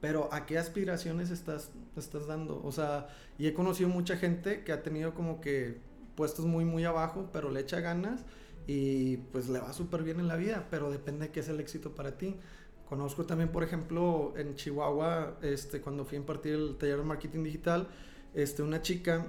pero 0.00 0.32
¿a 0.32 0.46
qué 0.46 0.58
aspiraciones 0.58 1.30
estás, 1.30 1.70
estás 1.96 2.28
dando? 2.28 2.62
O 2.64 2.70
sea, 2.70 3.08
y 3.36 3.48
he 3.48 3.54
conocido 3.54 3.88
mucha 3.88 4.16
gente 4.16 4.62
que 4.62 4.70
ha 4.72 4.84
tenido 4.84 5.12
como 5.12 5.40
que 5.40 5.78
puestos 6.14 6.46
muy, 6.46 6.64
muy 6.64 6.84
abajo, 6.84 7.30
pero 7.32 7.50
le 7.50 7.60
echa 7.60 7.80
ganas 7.80 8.24
y 8.68 9.16
pues 9.32 9.48
le 9.48 9.58
va 9.58 9.72
súper 9.72 10.04
bien 10.04 10.20
en 10.20 10.28
la 10.28 10.36
vida, 10.36 10.68
pero 10.70 10.90
depende 10.90 11.26
de 11.26 11.32
qué 11.32 11.40
es 11.40 11.48
el 11.48 11.58
éxito 11.58 11.94
para 11.94 12.16
ti. 12.16 12.36
Conozco 12.88 13.26
también, 13.26 13.50
por 13.50 13.64
ejemplo, 13.64 14.34
en 14.36 14.54
Chihuahua, 14.54 15.38
este, 15.42 15.80
cuando 15.80 16.04
fui 16.04 16.16
a 16.16 16.20
impartir 16.20 16.54
el 16.54 16.76
taller 16.76 16.98
de 16.98 17.04
marketing 17.04 17.42
digital, 17.42 17.88
este, 18.34 18.62
una 18.62 18.82
chica 18.82 19.26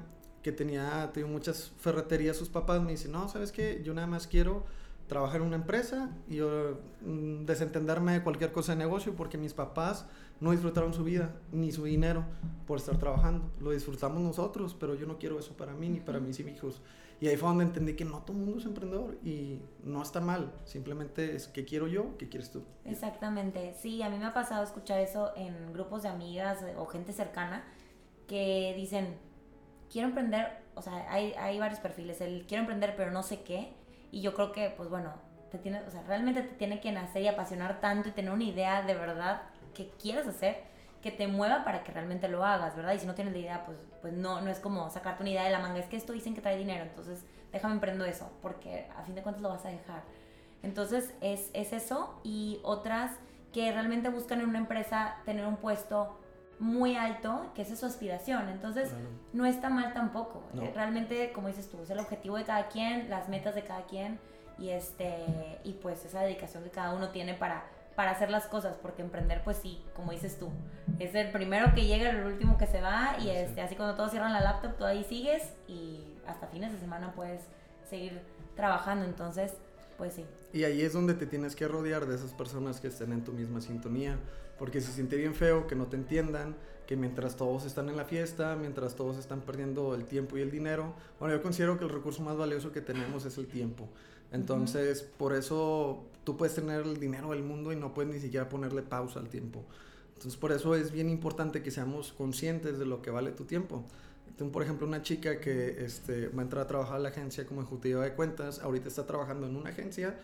que 0.49 0.57
tenía, 0.57 1.12
tenía 1.13 1.29
muchas 1.29 1.71
ferreterías, 1.77 2.35
sus 2.35 2.49
papás 2.49 2.81
me 2.81 2.91
dicen, 2.91 3.12
no, 3.12 3.27
¿sabes 3.29 3.51
qué? 3.51 3.81
Yo 3.83 3.93
nada 3.93 4.07
más 4.07 4.25
quiero 4.25 4.65
trabajar 5.07 5.41
en 5.41 5.47
una 5.47 5.57
empresa 5.57 6.09
y 6.27 6.35
yo, 6.38 6.79
mm, 7.01 7.45
desentenderme 7.45 8.13
de 8.13 8.23
cualquier 8.23 8.51
cosa 8.51 8.73
de 8.73 8.79
negocio 8.79 9.15
porque 9.15 9.38
mis 9.38 9.53
papás 9.53 10.05
no 10.39 10.51
disfrutaron 10.51 10.93
su 10.93 11.03
vida 11.03 11.35
ni 11.51 11.71
su 11.71 11.83
dinero 11.83 12.25
por 12.65 12.77
estar 12.77 12.97
trabajando. 12.97 13.51
Lo 13.59 13.71
disfrutamos 13.71 14.21
nosotros, 14.21 14.75
pero 14.79 14.95
yo 14.95 15.05
no 15.05 15.17
quiero 15.17 15.38
eso 15.38 15.53
para 15.57 15.73
mí 15.73 15.89
ni 15.89 15.99
para 15.99 16.19
mis 16.19 16.39
hijos. 16.39 16.81
Y 17.21 17.27
ahí 17.27 17.35
fue 17.38 17.49
donde 17.49 17.65
entendí 17.65 17.95
que 17.95 18.05
no 18.05 18.21
todo 18.21 18.38
el 18.38 18.43
mundo 18.43 18.59
es 18.59 18.65
emprendedor 18.65 19.17
y 19.23 19.59
no 19.83 20.01
está 20.01 20.21
mal, 20.21 20.53
simplemente 20.63 21.35
es 21.35 21.47
qué 21.47 21.65
quiero 21.65 21.88
yo, 21.88 22.17
qué 22.17 22.29
quieres 22.29 22.49
tú. 22.49 22.63
Exactamente, 22.85 23.73
sí, 23.73 24.01
a 24.01 24.09
mí 24.09 24.17
me 24.17 24.25
ha 24.25 24.33
pasado 24.33 24.63
escuchar 24.63 24.99
eso 24.99 25.31
en 25.35 25.73
grupos 25.73 26.03
de 26.03 26.09
amigas 26.09 26.63
o 26.77 26.85
gente 26.85 27.12
cercana 27.12 27.65
que 28.29 28.73
dicen, 28.77 29.17
quiero 29.91 30.08
emprender, 30.08 30.63
o 30.75 30.82
sea, 30.82 31.12
hay, 31.12 31.34
hay 31.34 31.60
varios 31.60 31.80
perfiles, 31.80 32.21
el 32.21 32.45
quiero 32.47 32.62
emprender 32.62 32.95
pero 32.95 33.12
no 33.12 33.23
sé 33.23 33.41
qué, 33.41 33.73
y 34.12 34.21
yo 34.21 34.34
creo 34.34 34.52
que, 34.52 34.69
pues 34.69 34.89
bueno, 34.89 35.13
te 35.52 35.58
tiene, 35.58 35.82
o 35.82 35.91
sea, 35.91 36.04
realmente 36.04 36.41
te 36.41 36.56
tiene 36.56 36.80
que 36.80 36.91
nacer 36.91 37.23
y 37.23 37.28
apasionar 37.28 37.80
tanto 37.80 38.10
y 38.10 38.12
tener 38.12 38.32
una 38.32 38.43
idea 38.43 38.82
de 38.84 38.93
verdad 38.93 39.41
que 39.73 39.89
quieres 40.02 40.28
hacer, 40.28 40.63
que 41.02 41.12
te 41.12 41.28
mueva 41.28 41.63
para 41.63 41.84
que 41.84 41.91
realmente 41.91 42.28
lo 42.28 42.43
hagas, 42.43 42.75
¿verdad? 42.75 42.93
Y 42.93 42.99
si 42.99 43.06
no 43.06 43.15
tienes 43.15 43.34
la 43.34 43.39
idea, 43.39 43.65
pues, 43.65 43.78
pues 44.02 44.13
no, 44.13 44.41
no 44.41 44.49
es 44.49 44.60
como 44.60 44.89
sacarte 44.89 45.23
una 45.23 45.30
idea 45.32 45.43
de 45.45 45.52
la 45.52 45.60
manga, 45.60 45.80
es 45.80 45.88
que 45.88 45.95
esto 45.95 46.13
dicen 46.13 46.36
que 46.36 46.41
trae 46.41 46.58
dinero, 46.58 46.84
entonces 46.84 47.25
déjame 47.52 47.75
emprendo 47.75 48.06
eso, 48.06 48.32
porque 48.41 48.88
a 48.95 49.04
fin 49.04 49.15
de 49.15 49.21
cuentas 49.21 49.41
lo 49.41 49.49
vas 49.49 49.65
a 49.65 49.69
dejar. 49.69 50.04
Entonces 50.62 51.13
es, 51.21 51.49
es 51.54 51.71
eso 51.73 52.19
y 52.23 52.60
otras 52.63 53.12
que 53.54 53.71
realmente 53.71 54.10
buscan 54.10 54.41
en 54.41 54.49
una 54.49 54.60
empresa 54.60 55.15
tener 55.25 55.45
un 55.45 55.58
puesto 55.58 56.19
muy 56.60 56.95
alto, 56.95 57.52
que 57.56 57.62
esa 57.62 57.74
es 57.74 57.80
su 57.80 57.86
aspiración. 57.86 58.50
Entonces, 58.50 58.91
no 59.34 59.45
está 59.45 59.69
mal 59.69 59.93
tampoco. 59.93 60.43
Realmente, 60.74 61.32
como 61.32 61.48
dices 61.48 61.69
tú, 61.69 61.82
es 61.82 61.89
el 61.89 62.00
objetivo 62.00 62.38
de 62.38 62.43
cada 62.43 62.67
quien, 62.67 63.10
las 63.10 63.30
metas 63.30 63.56
de 63.56 63.63
cada 63.63 63.84
quien 63.84 64.19
y 64.58 64.72
este 64.72 65.26
y 65.63 65.74
pues 65.74 66.04
esa 66.04 66.22
dedicación 66.22 66.63
que 66.63 66.69
cada 66.69 66.93
uno 66.93 67.10
tiene 67.10 67.34
para 67.34 67.63
para 67.95 68.12
hacer 68.12 68.30
las 68.30 68.45
cosas, 68.45 68.78
porque 68.82 69.02
emprender 69.02 69.41
pues 69.43 69.58
sí, 69.58 69.84
como 69.93 70.13
dices 70.13 70.39
tú, 70.39 70.50
es 71.00 71.13
el 71.15 71.32
primero 71.32 71.74
que 71.76 71.86
llega, 71.86 72.10
el 72.12 72.26
último 72.26 72.58
que 72.58 72.65
se 72.65 72.80
va 72.80 73.17
y 73.19 73.30
este 73.30 73.62
así 73.62 73.76
cuando 73.76 73.95
todos 73.95 74.12
cierran 74.12 74.32
la 74.32 74.39
laptop, 74.39 74.78
tú 74.78 74.86
ahí 74.86 75.04
sigues 75.04 75.54
y 75.67 76.15
hasta 76.26 76.48
fines 76.48 76.72
de 76.72 76.80
semana 76.80 77.12
puedes 77.13 77.41
seguir 77.89 78.22
trabajando, 78.56 79.04
entonces 79.04 79.58
pues 79.99 80.13
sí. 80.15 80.25
Y 80.53 80.63
ahí 80.63 80.81
es 80.81 80.93
donde 80.93 81.13
te 81.13 81.27
tienes 81.27 81.55
que 81.55 81.67
rodear 81.67 82.07
de 82.07 82.15
esas 82.15 82.31
personas 82.31 82.79
que 82.79 82.88
estén 82.88 83.12
en 83.12 83.23
tu 83.23 83.33
misma 83.33 83.62
sintonía, 83.62 84.17
porque 84.57 84.81
se 84.81 84.91
siente 84.91 85.17
bien 85.17 85.35
feo 85.35 85.67
que 85.67 85.75
no 85.75 85.85
te 85.88 85.97
entiendan, 85.97 86.55
que 86.88 86.95
mientras 86.95 87.35
todos 87.35 87.65
están 87.65 87.89
en 87.89 87.97
la 87.97 88.05
fiesta, 88.05 88.55
mientras 88.55 88.95
todos 88.95 89.17
están 89.17 89.41
perdiendo 89.41 89.93
el 89.93 90.05
tiempo 90.05 90.38
y 90.38 90.41
el 90.41 90.49
dinero, 90.49 90.95
bueno, 91.19 91.35
yo 91.35 91.43
considero 91.43 91.77
que 91.77 91.83
el 91.83 91.91
recurso 91.91 92.23
más 92.23 92.38
valioso 92.38 92.71
que 92.71 92.81
tenemos 92.81 93.25
es 93.25 93.38
el 93.38 93.45
tiempo. 93.45 93.89
Entonces, 94.31 95.03
por 95.03 95.33
eso 95.33 96.05
tú 96.23 96.38
puedes 96.38 96.55
tener 96.55 96.81
el 96.81 96.99
dinero 96.99 97.31
del 97.31 97.43
mundo 97.43 97.73
y 97.73 97.75
no 97.75 97.93
puedes 97.93 98.12
ni 98.12 98.19
siquiera 98.19 98.47
ponerle 98.47 98.81
pausa 98.81 99.19
al 99.19 99.27
tiempo. 99.27 99.65
Entonces, 100.15 100.39
por 100.39 100.51
eso 100.51 100.75
es 100.75 100.91
bien 100.91 101.09
importante 101.09 101.62
que 101.62 101.71
seamos 101.71 102.13
conscientes 102.13 102.79
de 102.79 102.85
lo 102.85 103.01
que 103.01 103.12
vale 103.12 103.31
tu 103.31 103.43
tiempo. 103.43 103.83
Tengo, 104.37 104.51
por 104.51 104.63
ejemplo, 104.63 104.87
una 104.87 105.01
chica 105.01 105.39
que 105.39 105.83
este, 105.83 106.27
va 106.29 106.41
a 106.41 106.43
entrar 106.43 106.63
a 106.63 106.67
trabajar 106.67 106.95
a 106.95 106.99
la 106.99 107.09
agencia 107.09 107.45
como 107.45 107.61
ejecutiva 107.61 108.03
de 108.03 108.13
cuentas, 108.13 108.59
ahorita 108.59 108.87
está 108.87 109.05
trabajando 109.05 109.47
en 109.47 109.55
una 109.55 109.69
agencia, 109.69 110.17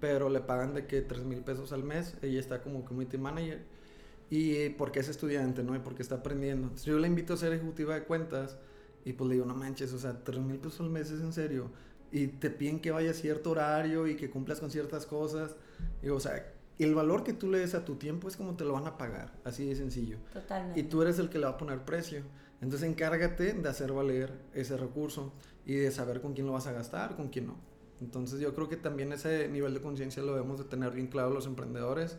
pero 0.00 0.28
le 0.28 0.40
pagan 0.40 0.74
de 0.74 0.86
que 0.86 1.02
3 1.02 1.24
mil 1.24 1.40
pesos 1.40 1.72
al 1.72 1.84
mes, 1.84 2.14
ella 2.22 2.40
está 2.40 2.62
como 2.62 2.84
community 2.84 3.18
manager 3.18 3.60
y 4.30 4.70
porque 4.70 5.00
es 5.00 5.08
estudiante, 5.08 5.62
¿no? 5.62 5.74
Y 5.74 5.80
porque 5.80 6.02
está 6.02 6.16
aprendiendo. 6.16 6.68
Entonces 6.68 6.86
yo 6.86 6.98
le 6.98 7.08
invito 7.08 7.34
a 7.34 7.36
ser 7.36 7.52
ejecutiva 7.52 7.94
de 7.94 8.04
cuentas 8.04 8.56
y 9.04 9.12
pues 9.12 9.28
le 9.28 9.34
digo, 9.34 9.46
no 9.46 9.54
manches, 9.54 9.92
o 9.92 9.98
sea, 9.98 10.22
3 10.22 10.40
mil 10.40 10.58
pesos 10.58 10.80
al 10.80 10.90
mes 10.90 11.10
es 11.10 11.20
en 11.20 11.32
serio. 11.32 11.70
Y 12.12 12.28
te 12.28 12.50
piden 12.50 12.80
que 12.80 12.90
vaya 12.90 13.10
a 13.10 13.14
cierto 13.14 13.50
horario 13.50 14.06
y 14.06 14.16
que 14.16 14.30
cumplas 14.30 14.60
con 14.60 14.70
ciertas 14.70 15.04
cosas. 15.04 15.56
Y, 16.02 16.08
o 16.08 16.20
sea, 16.20 16.52
el 16.78 16.94
valor 16.94 17.24
que 17.24 17.32
tú 17.32 17.50
le 17.50 17.58
des 17.58 17.74
a 17.74 17.84
tu 17.84 17.96
tiempo 17.96 18.28
es 18.28 18.36
como 18.36 18.54
te 18.54 18.64
lo 18.64 18.72
van 18.72 18.86
a 18.86 18.96
pagar, 18.96 19.32
así 19.44 19.68
de 19.68 19.76
sencillo. 19.76 20.18
Totalmente. 20.32 20.78
Y 20.78 20.84
tú 20.84 21.02
eres 21.02 21.18
el 21.18 21.28
que 21.28 21.38
le 21.38 21.44
va 21.44 21.52
a 21.52 21.58
poner 21.58 21.84
precio. 21.84 22.22
Entonces 22.60 22.88
encárgate 22.88 23.54
de 23.54 23.68
hacer 23.68 23.92
valer 23.92 24.32
ese 24.54 24.76
recurso 24.76 25.32
y 25.64 25.74
de 25.74 25.90
saber 25.90 26.20
con 26.20 26.34
quién 26.34 26.46
lo 26.46 26.52
vas 26.52 26.66
a 26.66 26.72
gastar, 26.72 27.16
con 27.16 27.28
quién 27.28 27.46
no. 27.46 27.56
Entonces 28.00 28.40
yo 28.40 28.54
creo 28.54 28.68
que 28.68 28.76
también 28.76 29.12
ese 29.12 29.48
nivel 29.48 29.74
de 29.74 29.80
conciencia 29.80 30.22
lo 30.22 30.34
debemos 30.34 30.58
de 30.58 30.64
tener 30.64 30.92
bien 30.92 31.06
claro 31.06 31.30
los 31.30 31.46
emprendedores 31.46 32.16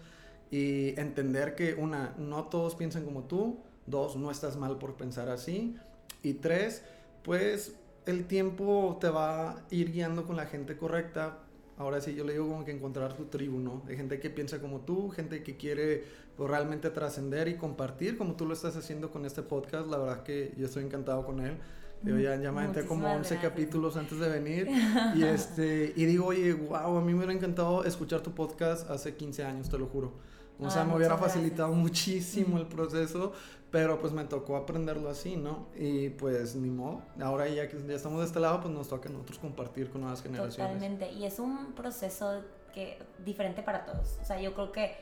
y 0.50 1.00
entender 1.00 1.56
que 1.56 1.76
una, 1.76 2.16
no 2.18 2.46
todos 2.46 2.76
piensan 2.76 3.06
como 3.06 3.24
tú, 3.24 3.60
dos, 3.86 4.16
no 4.16 4.32
estás 4.32 4.58
mal 4.58 4.78
por 4.78 4.96
pensar 4.96 5.30
así 5.30 5.76
y 6.24 6.34
tres, 6.34 6.84
pues 7.24 7.76
el 8.06 8.26
tiempo 8.26 8.98
te 9.00 9.10
va 9.10 9.52
a 9.52 9.66
ir 9.70 9.92
guiando 9.92 10.26
con 10.26 10.36
la 10.36 10.46
gente 10.46 10.78
correcta. 10.78 11.40
Ahora 11.82 12.00
sí, 12.00 12.14
yo 12.14 12.24
le 12.24 12.34
digo 12.34 12.48
como 12.48 12.64
que 12.64 12.72
encontrar 12.72 13.14
tu 13.14 13.26
tribu, 13.26 13.60
¿no? 13.60 13.82
De 13.88 13.96
gente 13.96 14.20
que 14.20 14.30
piensa 14.30 14.62
como 14.62 14.82
tú, 14.82 15.10
gente 15.10 15.42
que 15.42 15.58
quiere 15.58 16.04
pues, 16.38 16.48
realmente 16.48 16.92
trascender 16.92 17.48
y 17.48 17.56
compartir 17.56 18.18
como 18.18 18.36
tú 18.36 18.46
lo 18.46 18.54
estás 18.54 18.76
haciendo 18.76 19.10
con 19.10 19.26
este 19.26 19.42
podcast. 19.42 19.90
La 19.90 19.98
verdad 19.98 20.22
que 20.22 20.54
yo 20.58 20.68
estoy 20.68 20.84
encantado 20.84 21.26
con 21.26 21.40
él. 21.40 21.58
Ya, 22.04 22.36
ya 22.36 22.52
me 22.52 22.62
aventé 22.62 22.86
como 22.86 23.12
11 23.12 23.38
capítulos 23.38 23.98
antes 23.98 24.20
de 24.20 24.30
venir. 24.30 24.68
Y, 25.16 25.24
este, 25.24 25.94
y 25.96 26.06
digo, 26.06 26.28
oye, 26.28 26.54
wow, 26.54 26.98
a 26.98 27.02
mí 27.02 27.14
me 27.14 27.18
hubiera 27.18 27.34
encantado 27.34 27.84
escuchar 27.84 28.22
tu 28.22 28.32
podcast 28.32 28.90
hace 28.90 29.16
15 29.16 29.44
años, 29.44 29.70
te 29.70 29.78
lo 29.78 29.88
juro. 29.88 30.14
O 30.62 30.70
sea, 30.70 30.84
me 30.84 30.96
hubiera 30.96 31.18
facilitado 31.18 31.74
muchísimo 31.74 32.58
el 32.58 32.68
proceso, 32.68 33.34
pero 33.72 34.00
pues 34.00 34.14
me 34.14 34.26
tocó 34.26 34.56
aprenderlo 34.56 35.10
así, 35.10 35.36
¿no? 35.36 35.68
Y 35.76 36.10
pues 36.10 36.56
ni 36.56 36.70
modo. 36.70 37.02
Ahora 37.20 37.48
ya 37.48 37.68
que 37.68 37.78
ya 37.88 37.96
estamos 37.96 38.20
de 38.20 38.26
este 38.26 38.40
lado, 38.40 38.62
pues 38.62 38.74
nos 38.74 38.88
toca 38.88 39.10
a 39.10 39.12
nosotros 39.12 39.40
compartir 39.40 39.90
con 39.90 40.02
nuevas 40.02 40.22
generaciones. 40.22 40.74
Totalmente. 40.74 41.12
Y 41.12 41.26
es 41.26 41.40
un 41.40 41.74
proceso 41.74 42.44
que 42.74 43.00
diferente 43.26 43.64
para 43.64 43.86
todos. 43.86 44.20
O 44.22 44.26
sea, 44.26 44.40
yo 44.40 44.54
creo 44.54 44.72
que 44.72 44.96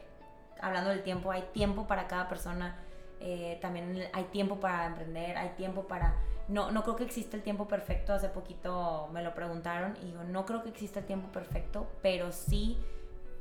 hablando 0.62 0.92
del 0.92 1.04
tiempo, 1.04 1.32
hay 1.32 1.44
tiempo 1.54 1.88
para 1.88 2.08
cada 2.08 2.30
persona. 2.30 2.78
Eh, 3.20 3.58
también 3.62 4.08
hay 4.14 4.24
tiempo 4.26 4.60
para 4.60 4.88
emprender, 4.88 5.38
hay 5.38 5.50
tiempo 5.58 5.84
para... 5.84 6.16
No, 6.48 6.72
no 6.72 6.84
creo 6.84 6.96
que 6.96 7.04
exista 7.04 7.36
el 7.36 7.44
tiempo 7.44 7.68
perfecto. 7.68 8.14
Hace 8.14 8.30
poquito 8.30 9.10
me 9.12 9.24
lo 9.24 9.34
preguntaron 9.34 9.98
y 10.02 10.06
digo, 10.06 10.24
no 10.24 10.46
creo 10.46 10.64
que 10.64 10.70
exista 10.70 11.00
el 11.00 11.06
tiempo 11.06 11.32
perfecto, 11.32 11.88
pero 12.02 12.32
sí 12.32 12.78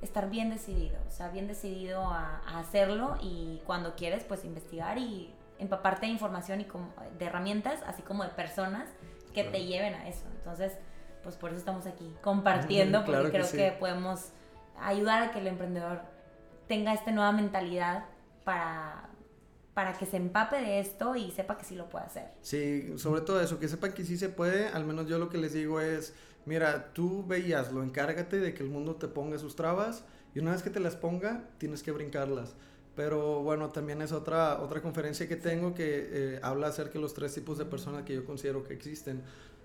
estar 0.02 0.30
bien 0.30 0.50
decidido, 0.50 0.96
o 1.06 1.10
sea, 1.10 1.28
bien 1.28 1.48
decidido 1.48 2.02
a, 2.02 2.38
hacerlo 2.58 3.16
y 3.20 3.60
cuando 3.66 3.94
quieres, 3.96 4.24
pues 4.24 4.44
investigar 4.44 4.98
y 4.98 5.32
empaparte 5.58 6.06
de 6.06 6.12
información 6.12 6.60
y 6.60 6.66
de 7.18 7.24
herramientas, 7.24 7.80
así 7.86 8.02
como 8.02 8.22
de 8.22 8.30
personas 8.30 8.88
que 9.34 9.44
te 9.44 9.64
lleven 9.64 9.94
a 9.94 10.08
eso. 10.08 10.24
Entonces, 10.36 10.72
pues 11.22 11.36
por 11.36 11.50
eso 11.50 11.58
estamos 11.58 11.86
aquí 11.86 12.14
compartiendo, 12.22 13.04
porque 13.04 13.30
creo 13.30 13.50
que 13.50 13.76
podemos 13.78 14.30
ayudar 14.80 15.22
a 15.22 15.30
que 15.32 15.40
el 15.40 15.46
emprendedor 15.48 16.02
tenga 16.68 16.92
esta 16.92 17.10
nueva 17.10 17.32
mentalidad 17.32 18.04
para, 18.44 19.10
para 19.74 19.94
que 19.94 20.06
se 20.06 20.16
empape 20.16 20.56
de 20.56 20.80
esto 20.80 21.16
y 21.16 21.30
sepa 21.32 21.56
que 21.58 21.64
sí 21.64 21.74
lo 21.74 21.88
puede 21.88 22.04
hacer. 22.04 22.30
Sí, 22.40 22.96
sobre 22.98 23.22
todo 23.22 23.40
eso, 23.40 23.58
que 23.58 23.68
sepan 23.68 23.92
que 23.92 24.04
sí 24.04 24.16
se 24.16 24.28
puede, 24.28 24.68
al 24.68 24.84
menos 24.84 25.08
yo 25.08 25.18
lo 25.18 25.28
que 25.28 25.38
les 25.38 25.52
digo 25.52 25.80
es 25.80 26.14
mira, 26.46 26.92
tú 26.92 27.24
veíaslo, 27.26 27.82
encárgate 27.82 28.38
de 28.38 28.54
que 28.54 28.62
el 28.62 28.70
mundo 28.70 28.96
te 28.96 29.08
ponga 29.08 29.38
sus 29.38 29.56
trabas 29.56 30.04
y 30.34 30.40
una 30.40 30.52
vez 30.52 30.62
que 30.62 30.70
te 30.70 30.80
las 30.80 30.96
ponga, 30.96 31.44
tienes 31.58 31.82
que 31.82 31.92
brincarlas. 31.92 32.54
Pero 32.94 33.42
bueno, 33.42 33.68
también 33.68 34.02
es 34.02 34.10
otra, 34.10 34.60
otra 34.60 34.82
conferencia 34.82 35.28
que 35.28 35.36
tengo 35.36 35.72
que 35.74 36.08
eh, 36.10 36.40
habla 36.42 36.66
acerca 36.66 36.94
de 36.94 37.00
los 37.00 37.14
tres 37.14 37.32
tipos 37.32 37.56
de 37.56 37.64
personas 37.64 38.02
que 38.02 38.14
yo 38.14 38.24
considero 38.24 38.64
que 38.64 38.74
existen. 38.74 39.22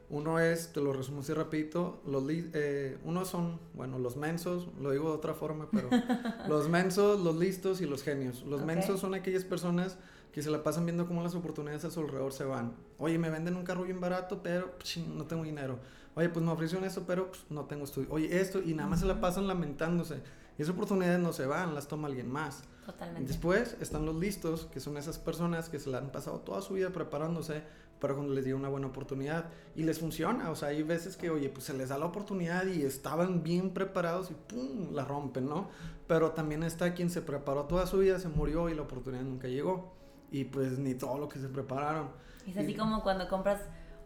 Uno 0.09 0.39
es, 0.39 0.71
te 0.71 0.81
lo 0.81 0.93
resumo 0.93 1.21
así 1.21 1.33
rapidito, 1.33 1.99
los 2.05 2.23
eh, 2.29 2.97
uno 3.03 3.25
son, 3.25 3.59
bueno, 3.73 3.97
los 3.97 4.17
mensos, 4.17 4.67
lo 4.79 4.91
digo 4.91 5.09
de 5.09 5.15
otra 5.15 5.33
forma, 5.33 5.67
pero 5.71 5.89
los 6.47 6.69
mensos, 6.69 7.19
los 7.21 7.35
listos 7.35 7.81
y 7.81 7.87
los 7.87 8.03
genios. 8.03 8.43
Los 8.43 8.63
mensos 8.63 8.99
son 8.99 9.15
aquellas 9.15 9.43
personas 9.43 9.97
que 10.31 10.43
se 10.43 10.51
la 10.51 10.61
pasan 10.61 10.85
viendo 10.85 11.07
cómo 11.07 11.23
las 11.23 11.33
oportunidades 11.35 11.85
a 11.85 11.91
su 11.91 12.01
alrededor 12.01 12.33
se 12.33 12.43
van. 12.43 12.73
Oye, 12.99 13.17
me 13.17 13.29
venden 13.29 13.55
un 13.55 13.63
carro 13.63 13.83
bien 13.83 13.99
barato, 13.99 14.41
pero 14.43 14.73
no 15.15 15.25
tengo 15.25 15.43
dinero. 15.43 15.79
Oye, 16.15 16.29
pues 16.29 16.45
me 16.45 16.51
ofrecieron 16.51 16.85
eso, 16.85 17.03
pero 17.07 17.29
pues, 17.29 17.45
no 17.49 17.65
tengo 17.65 17.85
estudio. 17.85 18.07
Oye, 18.11 18.39
esto, 18.39 18.61
y 18.61 18.73
nada 18.73 18.89
más 18.89 18.99
se 18.99 19.05
la 19.05 19.19
pasan 19.19 19.47
lamentándose. 19.47 20.21
Y 20.57 20.61
esas 20.61 20.75
oportunidades 20.75 21.19
no 21.19 21.33
se 21.33 21.45
van, 21.45 21.73
las 21.73 21.87
toma 21.87 22.07
alguien 22.07 22.31
más. 22.31 22.63
Totalmente. 22.85 23.27
Después 23.27 23.75
están 23.79 24.05
los 24.05 24.15
listos, 24.15 24.65
que 24.65 24.79
son 24.79 24.97
esas 24.97 25.17
personas 25.17 25.69
que 25.69 25.79
se 25.79 25.89
la 25.89 25.97
han 25.97 26.11
pasado 26.11 26.39
toda 26.41 26.61
su 26.61 26.75
vida 26.75 26.91
preparándose 26.91 27.63
para 27.99 28.13
cuando 28.15 28.33
les 28.33 28.43
llega 28.43 28.57
una 28.57 28.67
buena 28.67 28.87
oportunidad 28.87 29.45
y 29.75 29.83
les 29.83 29.97
funciona. 29.97 30.51
O 30.51 30.55
sea, 30.55 30.67
hay 30.67 30.83
veces 30.83 31.15
que, 31.15 31.29
oye, 31.29 31.49
pues 31.49 31.63
se 31.65 31.73
les 31.73 31.89
da 31.89 31.97
la 31.97 32.05
oportunidad 32.05 32.67
y 32.67 32.83
estaban 32.83 33.43
bien 33.43 33.71
preparados 33.71 34.29
y 34.29 34.33
¡pum! 34.33 34.93
la 34.93 35.05
rompen, 35.05 35.47
¿no? 35.47 35.69
Pero 36.05 36.31
también 36.31 36.63
está 36.63 36.93
quien 36.93 37.09
se 37.09 37.21
preparó 37.21 37.63
toda 37.63 37.87
su 37.87 37.99
vida, 37.99 38.19
se 38.19 38.27
murió 38.27 38.69
y 38.69 38.75
la 38.75 38.81
oportunidad 38.81 39.23
nunca 39.23 39.47
llegó. 39.47 39.93
Y 40.31 40.43
pues 40.43 40.77
ni 40.77 40.95
todo 40.95 41.17
lo 41.17 41.29
que 41.29 41.39
se 41.39 41.47
prepararon. 41.47 42.09
Es 42.45 42.57
así 42.57 42.75
como 42.75 43.01
cuando 43.03 43.29
compras 43.29 43.61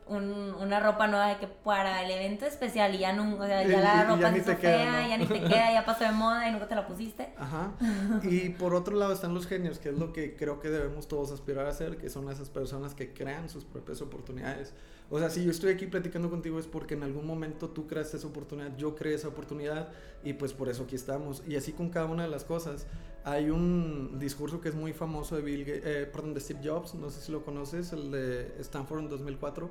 una 0.10 0.80
ropa 0.80 1.08
nueva 1.08 1.28
de 1.30 1.38
que 1.38 1.48
para 1.48 2.04
el 2.04 2.12
evento 2.12 2.46
especial 2.46 2.96
y 2.96 3.00
ya, 3.00 3.14
no, 3.14 3.38
ya 3.48 3.64
la 3.64 4.04
ropa 4.06 4.34
se 4.34 4.56
fea, 4.56 5.08
ya 5.08 5.18
ni 5.18 5.26
te 5.26 5.42
queda, 5.48 5.74
ya 5.74 5.86
pasó 5.86 6.04
de 6.04 6.12
moda 6.12 6.48
y 6.48 6.52
nunca 6.52 6.68
te 6.68 6.76
la 6.76 6.88
pusiste. 6.88 7.34
Ajá. 7.38 7.72
Y 8.24 8.50
por 8.50 8.74
otro 8.74 8.96
lado 8.96 9.14
están 9.14 9.34
los 9.34 9.48
genios, 9.48 9.80
que 9.80 9.90
es 9.90 9.98
lo 9.98 10.14
que 10.14 10.36
creo 10.36 10.60
que 10.60 10.70
debemos 10.70 11.08
todos 11.08 11.32
aspirar 11.32 11.66
a 11.66 11.70
hacer, 11.70 11.98
que 11.98 12.10
son 12.10 12.30
esas 12.30 12.50
personas 12.50 12.94
que 12.94 13.14
crean 13.14 13.50
sus 13.50 13.66
propias 13.66 14.02
oportunidades. 14.02 14.74
O 15.10 15.20
sea, 15.20 15.30
si 15.30 15.44
yo 15.44 15.52
estoy 15.52 15.72
aquí 15.72 15.86
platicando 15.88 16.30
contigo 16.30 16.60
es 16.60 16.68
porque 16.68 16.96
en 16.96 17.04
algún 17.04 17.26
momento 17.26 17.70
tú 17.70 17.88
creaste 17.88 18.18
esa 18.18 18.28
oportunidad, 18.28 18.76
yo 18.76 18.96
creé 18.96 19.14
esa 19.14 19.30
oportunidad 19.30 19.90
y 20.24 20.34
pues 20.34 20.54
por 20.54 20.68
eso 20.68 20.84
aquí 20.84 20.96
estamos. 20.96 21.44
Y 21.48 21.56
así 21.56 21.72
con 21.72 21.90
cada 21.90 22.08
una 22.08 22.24
de 22.24 22.30
las 22.30 22.44
cosas. 22.44 22.88
Hay 23.24 23.50
un 23.50 24.20
discurso 24.20 24.62
que 24.62 24.70
es 24.70 24.76
muy 24.76 24.94
famoso 24.94 25.36
de 25.36 25.42
Bill, 25.42 25.66
eh, 25.68 26.10
perdón, 26.10 26.34
de 26.34 26.40
Steve 26.40 26.62
Jobs, 26.64 26.96
no 26.96 27.10
sé 27.10 27.20
si 27.20 27.30
lo 27.32 27.44
conoces, 27.44 27.92
el 27.92 28.10
de 28.10 28.56
Stanford 28.60 29.00
en 29.00 29.10
2004 29.10 29.70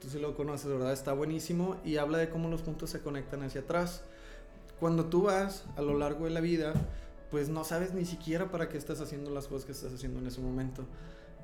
tú 0.00 0.08
sí 0.08 0.18
lo 0.18 0.34
conoces, 0.36 0.70
¿verdad? 0.70 0.92
Está 0.92 1.12
buenísimo 1.12 1.76
y 1.84 1.96
habla 1.96 2.18
de 2.18 2.30
cómo 2.30 2.48
los 2.48 2.62
puntos 2.62 2.90
se 2.90 3.00
conectan 3.00 3.42
hacia 3.42 3.62
atrás. 3.62 4.02
Cuando 4.78 5.06
tú 5.06 5.22
vas 5.22 5.64
a 5.76 5.82
lo 5.82 5.98
largo 5.98 6.24
de 6.24 6.30
la 6.30 6.40
vida, 6.40 6.74
pues 7.30 7.48
no 7.48 7.64
sabes 7.64 7.94
ni 7.94 8.04
siquiera 8.04 8.50
para 8.50 8.68
qué 8.68 8.78
estás 8.78 9.00
haciendo 9.00 9.30
las 9.30 9.46
cosas 9.46 9.64
que 9.64 9.72
estás 9.72 9.92
haciendo 9.92 10.20
en 10.20 10.26
ese 10.26 10.40
momento. 10.40 10.84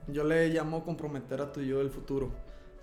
Yo 0.09 0.25
le 0.25 0.49
llamo 0.49 0.85
comprometer 0.85 1.41
a 1.41 1.53
tu 1.53 1.61
yo 1.61 1.79
del 1.79 1.91
futuro. 1.91 2.31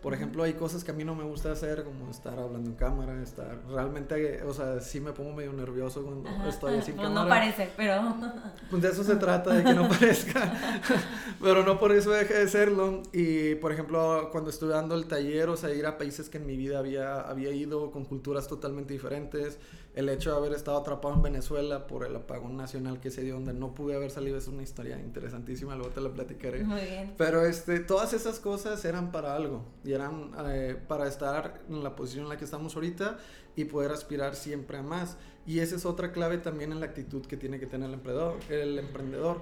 Por 0.04 0.14
ejemplo, 0.14 0.44
hay 0.44 0.54
cosas 0.54 0.84
que 0.84 0.92
a 0.92 0.94
mí 0.94 1.06
no 1.06 1.16
me 1.16 1.24
gusta 1.24 1.54
hacer, 1.54 1.86
como 1.86 2.12
estar 2.12 2.38
hablando 2.38 2.70
en 2.70 2.76
cámara, 2.76 3.24
estar 3.24 3.58
realmente, 3.70 4.44
o 4.44 4.54
sea, 4.54 4.82
sí 4.82 5.00
me 5.00 5.14
pongo 5.14 5.32
medio 5.32 5.54
nervioso 5.54 6.04
cuando 6.04 6.30
estoy 6.50 6.82
sin 6.82 6.96
pues 6.96 7.08
cámara. 7.08 7.24
No 7.24 7.30
parece, 7.30 7.70
pero... 7.78 8.14
Pues 8.70 8.82
de 8.82 8.90
eso 8.90 9.04
se 9.04 9.16
trata, 9.16 9.54
de 9.54 9.64
que 9.64 9.74
no 9.74 9.88
parezca, 9.88 10.54
pero 11.42 11.64
no 11.64 11.80
por 11.80 11.94
eso 11.94 12.12
deje 12.12 12.34
de 12.34 12.48
serlo. 12.50 13.02
Y, 13.14 13.56
por 13.56 13.72
ejemplo, 13.72 14.30
cuando 14.32 14.50
estuve 14.50 14.74
dando 14.74 14.96
el 14.96 15.06
taller, 15.06 15.48
o 15.48 15.56
sea, 15.56 15.74
ir 15.74 15.86
a 15.86 15.98
países 15.98 16.30
que 16.30 16.38
en 16.38 16.46
mi 16.46 16.58
vida 16.58 16.80
había, 16.80 17.22
había 17.22 17.52
ido 17.52 17.92
con 17.92 18.04
culturas 18.04 18.48
totalmente 18.50 18.94
diferentes, 18.94 19.58
el 19.96 20.10
hecho 20.10 20.32
de 20.32 20.38
haber 20.38 20.54
estado 20.54 20.78
atrapado 20.78 21.14
en 21.14 21.22
Venezuela 21.22 21.86
por 21.86 22.06
el 22.06 22.16
apagón 22.16 22.58
nacional 22.58 23.00
que 23.00 23.12
se 23.12 23.22
dio 23.22 23.36
donde 23.36 23.54
no 23.54 23.76
pude 23.76 23.96
haber 23.96 24.10
salido 24.10 24.38
es 24.38 24.48
una 24.48 24.64
historia 24.64 25.00
interesantísima, 25.00 25.76
luego 25.76 25.92
te 25.92 26.02
la 26.02 26.10
platicaré. 26.10 26.64
Muy 26.64 26.82
bien. 26.82 27.14
Pero 27.18 27.46
este, 27.46 27.80
todas 27.80 28.14
esas 28.14 28.40
cosas 28.40 28.84
eran 28.86 29.12
para 29.12 29.36
algo 29.36 29.66
y 29.84 29.94
eran 29.94 30.32
eh, 30.48 30.76
para 30.88 31.08
estar 31.08 31.62
en 31.70 31.84
la 31.84 31.96
posición 31.96 32.24
en 32.24 32.30
la 32.30 32.38
que 32.38 32.46
estamos 32.46 32.76
ahorita 32.76 33.18
y 33.56 33.66
poder 33.66 33.92
aspirar 33.92 34.36
siempre 34.36 34.78
a 34.78 34.82
más. 34.82 35.18
Y 35.46 35.60
esa 35.60 35.76
es 35.76 35.86
otra 35.86 36.12
clave 36.12 36.40
también 36.40 36.72
en 36.72 36.80
la 36.80 36.88
actitud 36.88 37.26
que 37.26 37.38
tiene 37.38 37.60
que 37.60 37.68
tener 37.68 37.88
el 37.90 37.94
emprendedor, 37.94 38.40
el 38.50 38.80
emprendedor 38.80 39.42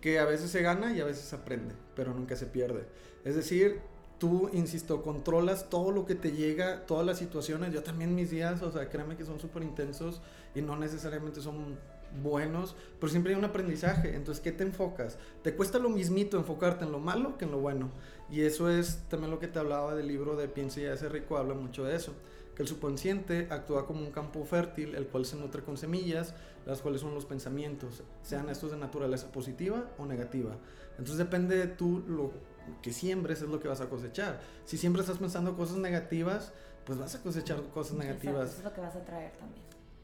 que 0.00 0.18
a 0.18 0.24
veces 0.24 0.50
se 0.50 0.62
gana 0.62 0.92
y 0.96 1.00
a 1.00 1.04
veces 1.04 1.32
aprende, 1.32 1.74
pero 1.94 2.14
nunca 2.14 2.34
se 2.36 2.46
pierde. 2.46 2.86
Es 3.24 3.36
decir, 3.36 3.80
tú, 4.22 4.48
insisto, 4.52 5.02
controlas 5.02 5.68
todo 5.68 5.90
lo 5.90 6.06
que 6.06 6.14
te 6.14 6.30
llega, 6.30 6.86
todas 6.86 7.04
las 7.04 7.18
situaciones. 7.18 7.74
Yo 7.74 7.82
también 7.82 8.14
mis 8.14 8.30
días, 8.30 8.62
o 8.62 8.70
sea, 8.70 8.88
créeme 8.88 9.16
que 9.16 9.24
son 9.24 9.40
súper 9.40 9.64
intensos 9.64 10.20
y 10.54 10.62
no 10.62 10.76
necesariamente 10.76 11.40
son 11.40 11.76
buenos, 12.22 12.76
pero 13.00 13.10
siempre 13.10 13.32
hay 13.32 13.38
un 13.40 13.44
aprendizaje. 13.44 14.14
Entonces, 14.14 14.40
¿qué 14.40 14.52
te 14.52 14.62
enfocas? 14.62 15.18
Te 15.42 15.56
cuesta 15.56 15.80
lo 15.80 15.88
mismito 15.88 16.36
enfocarte 16.36 16.84
en 16.84 16.92
lo 16.92 17.00
malo 17.00 17.36
que 17.36 17.46
en 17.46 17.50
lo 17.50 17.58
bueno. 17.58 17.90
Y 18.30 18.42
eso 18.42 18.70
es 18.70 19.02
también 19.08 19.32
lo 19.32 19.40
que 19.40 19.48
te 19.48 19.58
hablaba 19.58 19.96
del 19.96 20.06
libro 20.06 20.36
de 20.36 20.46
Piensa 20.46 20.80
y 20.80 20.86
hace 20.86 21.08
rico, 21.08 21.36
habla 21.36 21.54
mucho 21.54 21.82
de 21.82 21.96
eso. 21.96 22.12
Que 22.54 22.62
el 22.62 22.68
subconsciente 22.68 23.48
actúa 23.50 23.88
como 23.88 24.02
un 24.02 24.12
campo 24.12 24.44
fértil, 24.44 24.94
el 24.94 25.08
cual 25.08 25.26
se 25.26 25.34
nutre 25.34 25.64
con 25.64 25.76
semillas, 25.76 26.32
las 26.66 26.80
cuales 26.80 27.00
son 27.00 27.14
los 27.14 27.24
pensamientos, 27.24 28.02
sean 28.22 28.48
estos 28.48 28.70
de 28.70 28.76
naturaleza 28.76 29.30
positiva 29.32 29.90
o 29.98 30.06
negativa. 30.06 30.56
Entonces 30.92 31.18
depende 31.18 31.56
de 31.56 31.66
tú 31.66 32.02
lo 32.06 32.32
que 32.80 32.92
siembres 32.92 33.42
es 33.42 33.48
lo 33.48 33.60
que 33.60 33.68
vas 33.68 33.80
a 33.80 33.88
cosechar. 33.88 34.40
Si 34.64 34.76
siempre 34.76 35.02
estás 35.02 35.18
pensando 35.18 35.56
cosas 35.56 35.78
negativas, 35.78 36.52
pues 36.84 36.98
vas 36.98 37.14
a 37.14 37.22
cosechar 37.22 37.62
cosas 37.74 37.96
negativas. 37.96 38.50
eso 38.50 38.58
es 38.58 38.64
lo 38.64 38.72
que 38.72 38.80
vas 38.80 38.96
a 38.96 39.04
traer 39.04 39.32
también. 39.32 39.62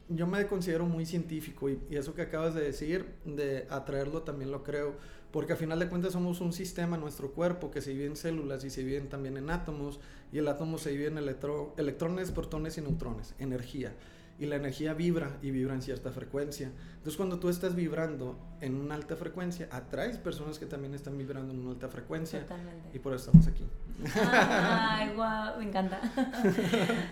Yo 0.09 0.25
me 0.25 0.47
considero 0.47 0.85
muy 0.85 1.05
científico 1.05 1.69
y, 1.69 1.79
eso 1.91 2.15
que 2.15 2.23
acabas 2.23 2.55
de 2.55 2.61
decir, 2.61 3.13
de 3.25 3.67
atraerlo, 3.69 4.23
también 4.23 4.49
lo 4.49 4.63
creo. 4.63 4.95
Porque 5.31 5.53
a 5.53 5.55
final 5.55 5.77
de 5.77 5.87
cuentas 5.87 6.13
somos 6.13 6.41
un 6.41 6.51
sistema, 6.51 6.97
nuestro 6.97 7.31
cuerpo, 7.31 7.69
que 7.69 7.81
se 7.81 7.91
divide 7.91 8.07
en 8.07 8.15
células 8.15 8.63
y 8.63 8.71
se 8.71 8.81
divide 8.81 9.01
también 9.01 9.37
en 9.37 9.51
átomos. 9.51 9.99
Y 10.31 10.39
el 10.39 10.47
átomo 10.47 10.79
se 10.79 10.89
divide 10.89 11.09
en 11.09 11.19
electrones, 11.19 12.31
protones 12.31 12.79
y 12.79 12.81
neutrones, 12.81 13.35
energía 13.37 13.93
y 14.39 14.45
la 14.45 14.55
energía 14.55 14.93
vibra 14.93 15.37
y 15.41 15.51
vibra 15.51 15.73
en 15.73 15.81
cierta 15.81 16.11
frecuencia. 16.11 16.71
Entonces 16.93 17.17
cuando 17.17 17.39
tú 17.39 17.49
estás 17.49 17.75
vibrando 17.75 18.39
en 18.61 18.75
una 18.75 18.95
alta 18.95 19.17
frecuencia, 19.17 19.67
atraes 19.69 20.17
personas 20.17 20.57
que 20.57 20.65
también 20.65 20.93
están 20.93 21.17
vibrando 21.17 21.53
en 21.53 21.59
una 21.59 21.71
alta 21.71 21.89
frecuencia. 21.89 22.41
Totalmente. 22.41 22.89
Y 22.93 22.99
por 22.99 23.13
eso 23.13 23.29
estamos 23.29 23.47
aquí. 23.47 23.67
Ay, 24.15 25.09
guau, 25.15 25.59
me 25.59 25.65
encanta. 25.65 25.99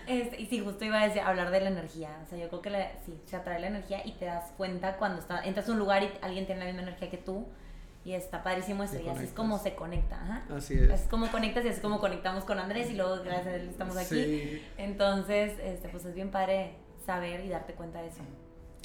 Este, 0.06 0.40
y 0.40 0.46
sí, 0.46 0.60
justo 0.60 0.84
iba 0.84 1.02
a 1.02 1.06
decir, 1.06 1.20
hablar 1.20 1.50
de 1.50 1.60
la 1.60 1.68
energía. 1.68 2.18
O 2.24 2.28
sea, 2.28 2.38
yo 2.38 2.48
creo 2.48 2.62
que 2.62 2.88
sí, 3.04 3.20
se 3.26 3.36
atrae 3.36 3.60
la 3.60 3.66
energía 3.66 4.06
y 4.06 4.12
te 4.12 4.24
das 4.24 4.52
cuenta 4.56 4.96
cuando 4.96 5.20
está, 5.20 5.44
entras 5.44 5.68
a 5.68 5.72
un 5.72 5.78
lugar 5.78 6.02
y 6.02 6.10
alguien 6.22 6.46
tiene 6.46 6.60
la 6.60 6.66
misma 6.66 6.82
energía 6.82 7.10
que 7.10 7.18
tú. 7.18 7.46
Y 8.04 8.14
está 8.14 8.42
padrísimo 8.42 8.84
eso, 8.84 8.98
y 8.98 9.06
así 9.06 9.24
es 9.24 9.32
como 9.32 9.58
se 9.58 9.74
conecta. 9.74 10.44
Así 10.48 10.74
es. 10.74 10.90
Así 10.90 11.02
es 11.02 11.08
como 11.10 11.30
conectas 11.30 11.64
y 11.66 11.68
así 11.68 11.76
es 11.76 11.82
como 11.82 12.00
conectamos 12.00 12.44
con 12.44 12.58
Andrés 12.58 12.90
y 12.90 12.94
luego 12.94 13.22
gracias 13.22 13.46
a 13.48 13.56
él 13.56 13.68
estamos 13.68 13.96
aquí. 13.98 14.14
Sí. 14.14 14.62
Entonces, 14.78 15.58
este, 15.60 15.90
pues 15.90 16.06
es 16.06 16.14
bien 16.14 16.30
padre 16.30 16.76
saber 17.08 17.42
y 17.42 17.48
darte 17.48 17.72
cuenta 17.72 18.02
de 18.02 18.08
eso. 18.08 18.20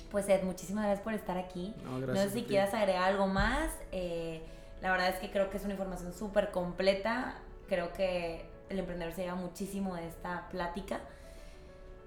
Pues 0.10 0.30
Ed, 0.30 0.44
muchísimas 0.44 0.86
gracias 0.86 1.04
por 1.04 1.14
estar 1.14 1.38
aquí. 1.38 1.76
No, 1.84 2.16
sé 2.16 2.30
si 2.30 2.44
quieras 2.44 2.74
agregar 2.74 3.04
algo 3.04 3.28
más. 3.28 3.70
Eh, 3.92 4.42
la 4.82 4.92
verdad 4.92 5.10
es 5.10 5.18
que 5.18 5.30
creo 5.30 5.50
que 5.50 5.58
es 5.58 5.64
una 5.66 5.74
información 5.74 6.14
súper 6.14 6.52
completa. 6.52 7.36
Creo 7.68 7.92
que 7.92 8.46
el 8.70 8.80
emprendedor 8.80 9.14
se 9.14 9.24
lleva 9.24 9.36
muchísimo 9.36 9.96
de 9.96 10.08
esta 10.08 10.48
plática. 10.50 11.02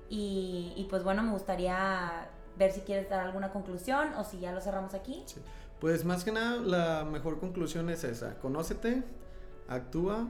Y, 0.08 0.86
pues 0.88 1.04
bueno, 1.04 1.22
me 1.22 1.32
gustaría 1.32 2.28
ver 2.56 2.72
si 2.72 2.80
quieres 2.80 3.10
dar 3.10 3.20
alguna 3.20 3.52
conclusión 3.52 4.14
o 4.14 4.24
si 4.24 4.38
ya 4.40 4.52
lo 4.52 4.62
cerramos 4.62 4.94
aquí. 4.94 5.22
Pues 5.80 6.06
más 6.06 6.24
que 6.24 6.32
nada, 6.32 6.56
la 6.56 7.04
mejor 7.04 7.38
conclusión 7.40 7.90
es 7.90 8.04
esa. 8.04 8.38
Conócete, 8.38 9.02
actúa 9.68 10.28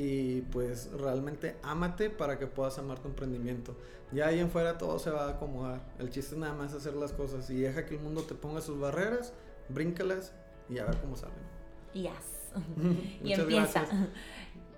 y 0.00 0.42
pues 0.52 0.92
realmente 0.92 1.56
ámate 1.60 2.08
para 2.08 2.38
que 2.38 2.46
puedas 2.46 2.78
amar 2.78 3.00
tu 3.00 3.08
emprendimiento. 3.08 3.76
Ya 4.12 4.28
ahí 4.28 4.38
en 4.38 4.48
fuera 4.48 4.78
todo 4.78 5.00
se 5.00 5.10
va 5.10 5.24
a 5.24 5.30
acomodar. 5.30 5.80
El 5.98 6.08
chiste 6.10 6.36
es 6.36 6.40
nada 6.40 6.54
más 6.54 6.72
hacer 6.72 6.94
las 6.94 7.12
cosas 7.12 7.50
y 7.50 7.56
deja 7.56 7.84
que 7.84 7.96
el 7.96 8.00
mundo 8.00 8.22
te 8.22 8.36
ponga 8.36 8.60
sus 8.60 8.78
barreras, 8.78 9.32
bríncalas 9.68 10.32
y 10.68 10.78
a 10.78 10.84
ver 10.84 10.98
cómo 10.98 11.16
salen. 11.16 11.34
Yes. 11.94 12.12
y 13.24 13.32
empieza. 13.34 13.86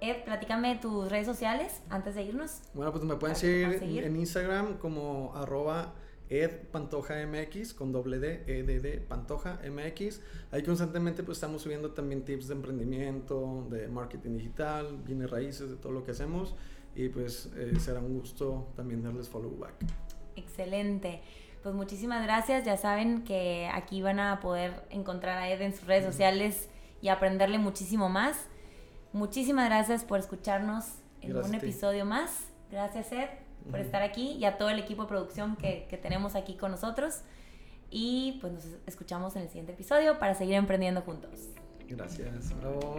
Ed, 0.00 0.24
platícame 0.24 0.76
tus 0.76 1.10
redes 1.10 1.26
sociales 1.26 1.82
antes 1.90 2.14
de 2.14 2.22
irnos. 2.22 2.62
Bueno, 2.72 2.90
pues 2.90 3.04
me 3.04 3.16
pueden 3.16 3.36
seguir 3.36 4.04
en 4.04 4.16
Instagram 4.16 4.78
como 4.78 5.36
arroba 5.36 5.92
Ed 6.30 6.68
Pantoja 6.70 7.14
MX 7.26 7.74
con 7.74 7.90
doble 7.90 8.20
D, 8.20 8.44
EDD 8.46 9.00
Pantoja 9.06 9.60
MX. 9.68 10.20
Ahí 10.52 10.62
constantemente 10.62 11.24
pues 11.24 11.38
estamos 11.38 11.62
subiendo 11.62 11.90
también 11.90 12.24
tips 12.24 12.46
de 12.46 12.54
emprendimiento, 12.54 13.66
de 13.68 13.88
marketing 13.88 14.36
digital, 14.36 14.96
bienes 15.04 15.28
raíces, 15.28 15.68
de 15.68 15.76
todo 15.76 15.92
lo 15.92 16.04
que 16.04 16.12
hacemos. 16.12 16.54
Y 16.94 17.08
pues 17.08 17.50
eh, 17.56 17.72
será 17.80 17.98
un 17.98 18.16
gusto 18.18 18.68
también 18.76 19.02
darles 19.02 19.28
follow 19.28 19.56
back. 19.58 19.74
Excelente. 20.36 21.20
Pues 21.64 21.74
muchísimas 21.74 22.22
gracias. 22.22 22.64
Ya 22.64 22.76
saben 22.76 23.24
que 23.24 23.68
aquí 23.74 24.00
van 24.00 24.20
a 24.20 24.38
poder 24.38 24.86
encontrar 24.90 25.36
a 25.36 25.50
Ed 25.50 25.60
en 25.60 25.74
sus 25.74 25.86
redes 25.86 26.04
sociales 26.04 26.70
y 27.02 27.08
aprenderle 27.08 27.58
muchísimo 27.58 28.08
más. 28.08 28.46
Muchísimas 29.12 29.66
gracias 29.66 30.04
por 30.04 30.20
escucharnos 30.20 30.84
en 31.22 31.36
un 31.36 31.54
episodio 31.56 32.04
más. 32.04 32.46
Gracias 32.70 33.10
Ed 33.10 33.49
por 33.68 33.80
estar 33.80 34.02
aquí 34.02 34.32
y 34.32 34.44
a 34.44 34.58
todo 34.58 34.70
el 34.70 34.78
equipo 34.78 35.02
de 35.02 35.08
producción 35.08 35.56
que, 35.56 35.86
que, 35.90 35.96
tenemos 35.96 36.34
aquí 36.34 36.54
con 36.54 36.70
nosotros. 36.70 37.22
Y 37.90 38.38
pues 38.40 38.52
nos 38.52 38.64
escuchamos 38.86 39.34
en 39.36 39.42
el 39.42 39.48
siguiente 39.48 39.72
episodio 39.72 40.18
para 40.18 40.34
seguir 40.34 40.54
emprendiendo 40.54 41.02
juntos. 41.02 41.48
Gracias. 41.88 42.56
Bravo. 42.60 42.98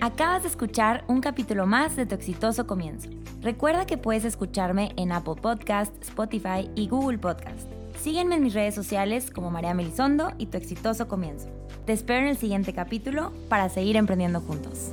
Acabas 0.00 0.42
de 0.42 0.48
escuchar 0.48 1.04
un 1.08 1.20
capítulo 1.20 1.66
más 1.66 1.96
de 1.96 2.06
Tu 2.06 2.14
exitoso 2.14 2.66
comienzo. 2.66 3.10
Recuerda 3.40 3.86
que 3.86 3.98
puedes 3.98 4.24
escucharme 4.24 4.92
en 4.96 5.12
Apple 5.12 5.34
Podcast, 5.40 5.94
Spotify 6.02 6.70
y 6.74 6.88
Google 6.88 7.18
Podcast. 7.18 7.68
Sígueme 8.00 8.36
en 8.36 8.44
mis 8.44 8.54
redes 8.54 8.74
sociales 8.74 9.30
como 9.30 9.50
María 9.50 9.74
Melisondo 9.74 10.32
y 10.38 10.46
Tu 10.46 10.58
exitoso 10.58 11.08
comienzo. 11.08 11.48
Te 11.86 11.92
espero 11.92 12.20
en 12.20 12.28
el 12.28 12.36
siguiente 12.36 12.72
capítulo 12.72 13.32
para 13.48 13.68
seguir 13.68 13.96
emprendiendo 13.96 14.40
juntos. 14.40 14.92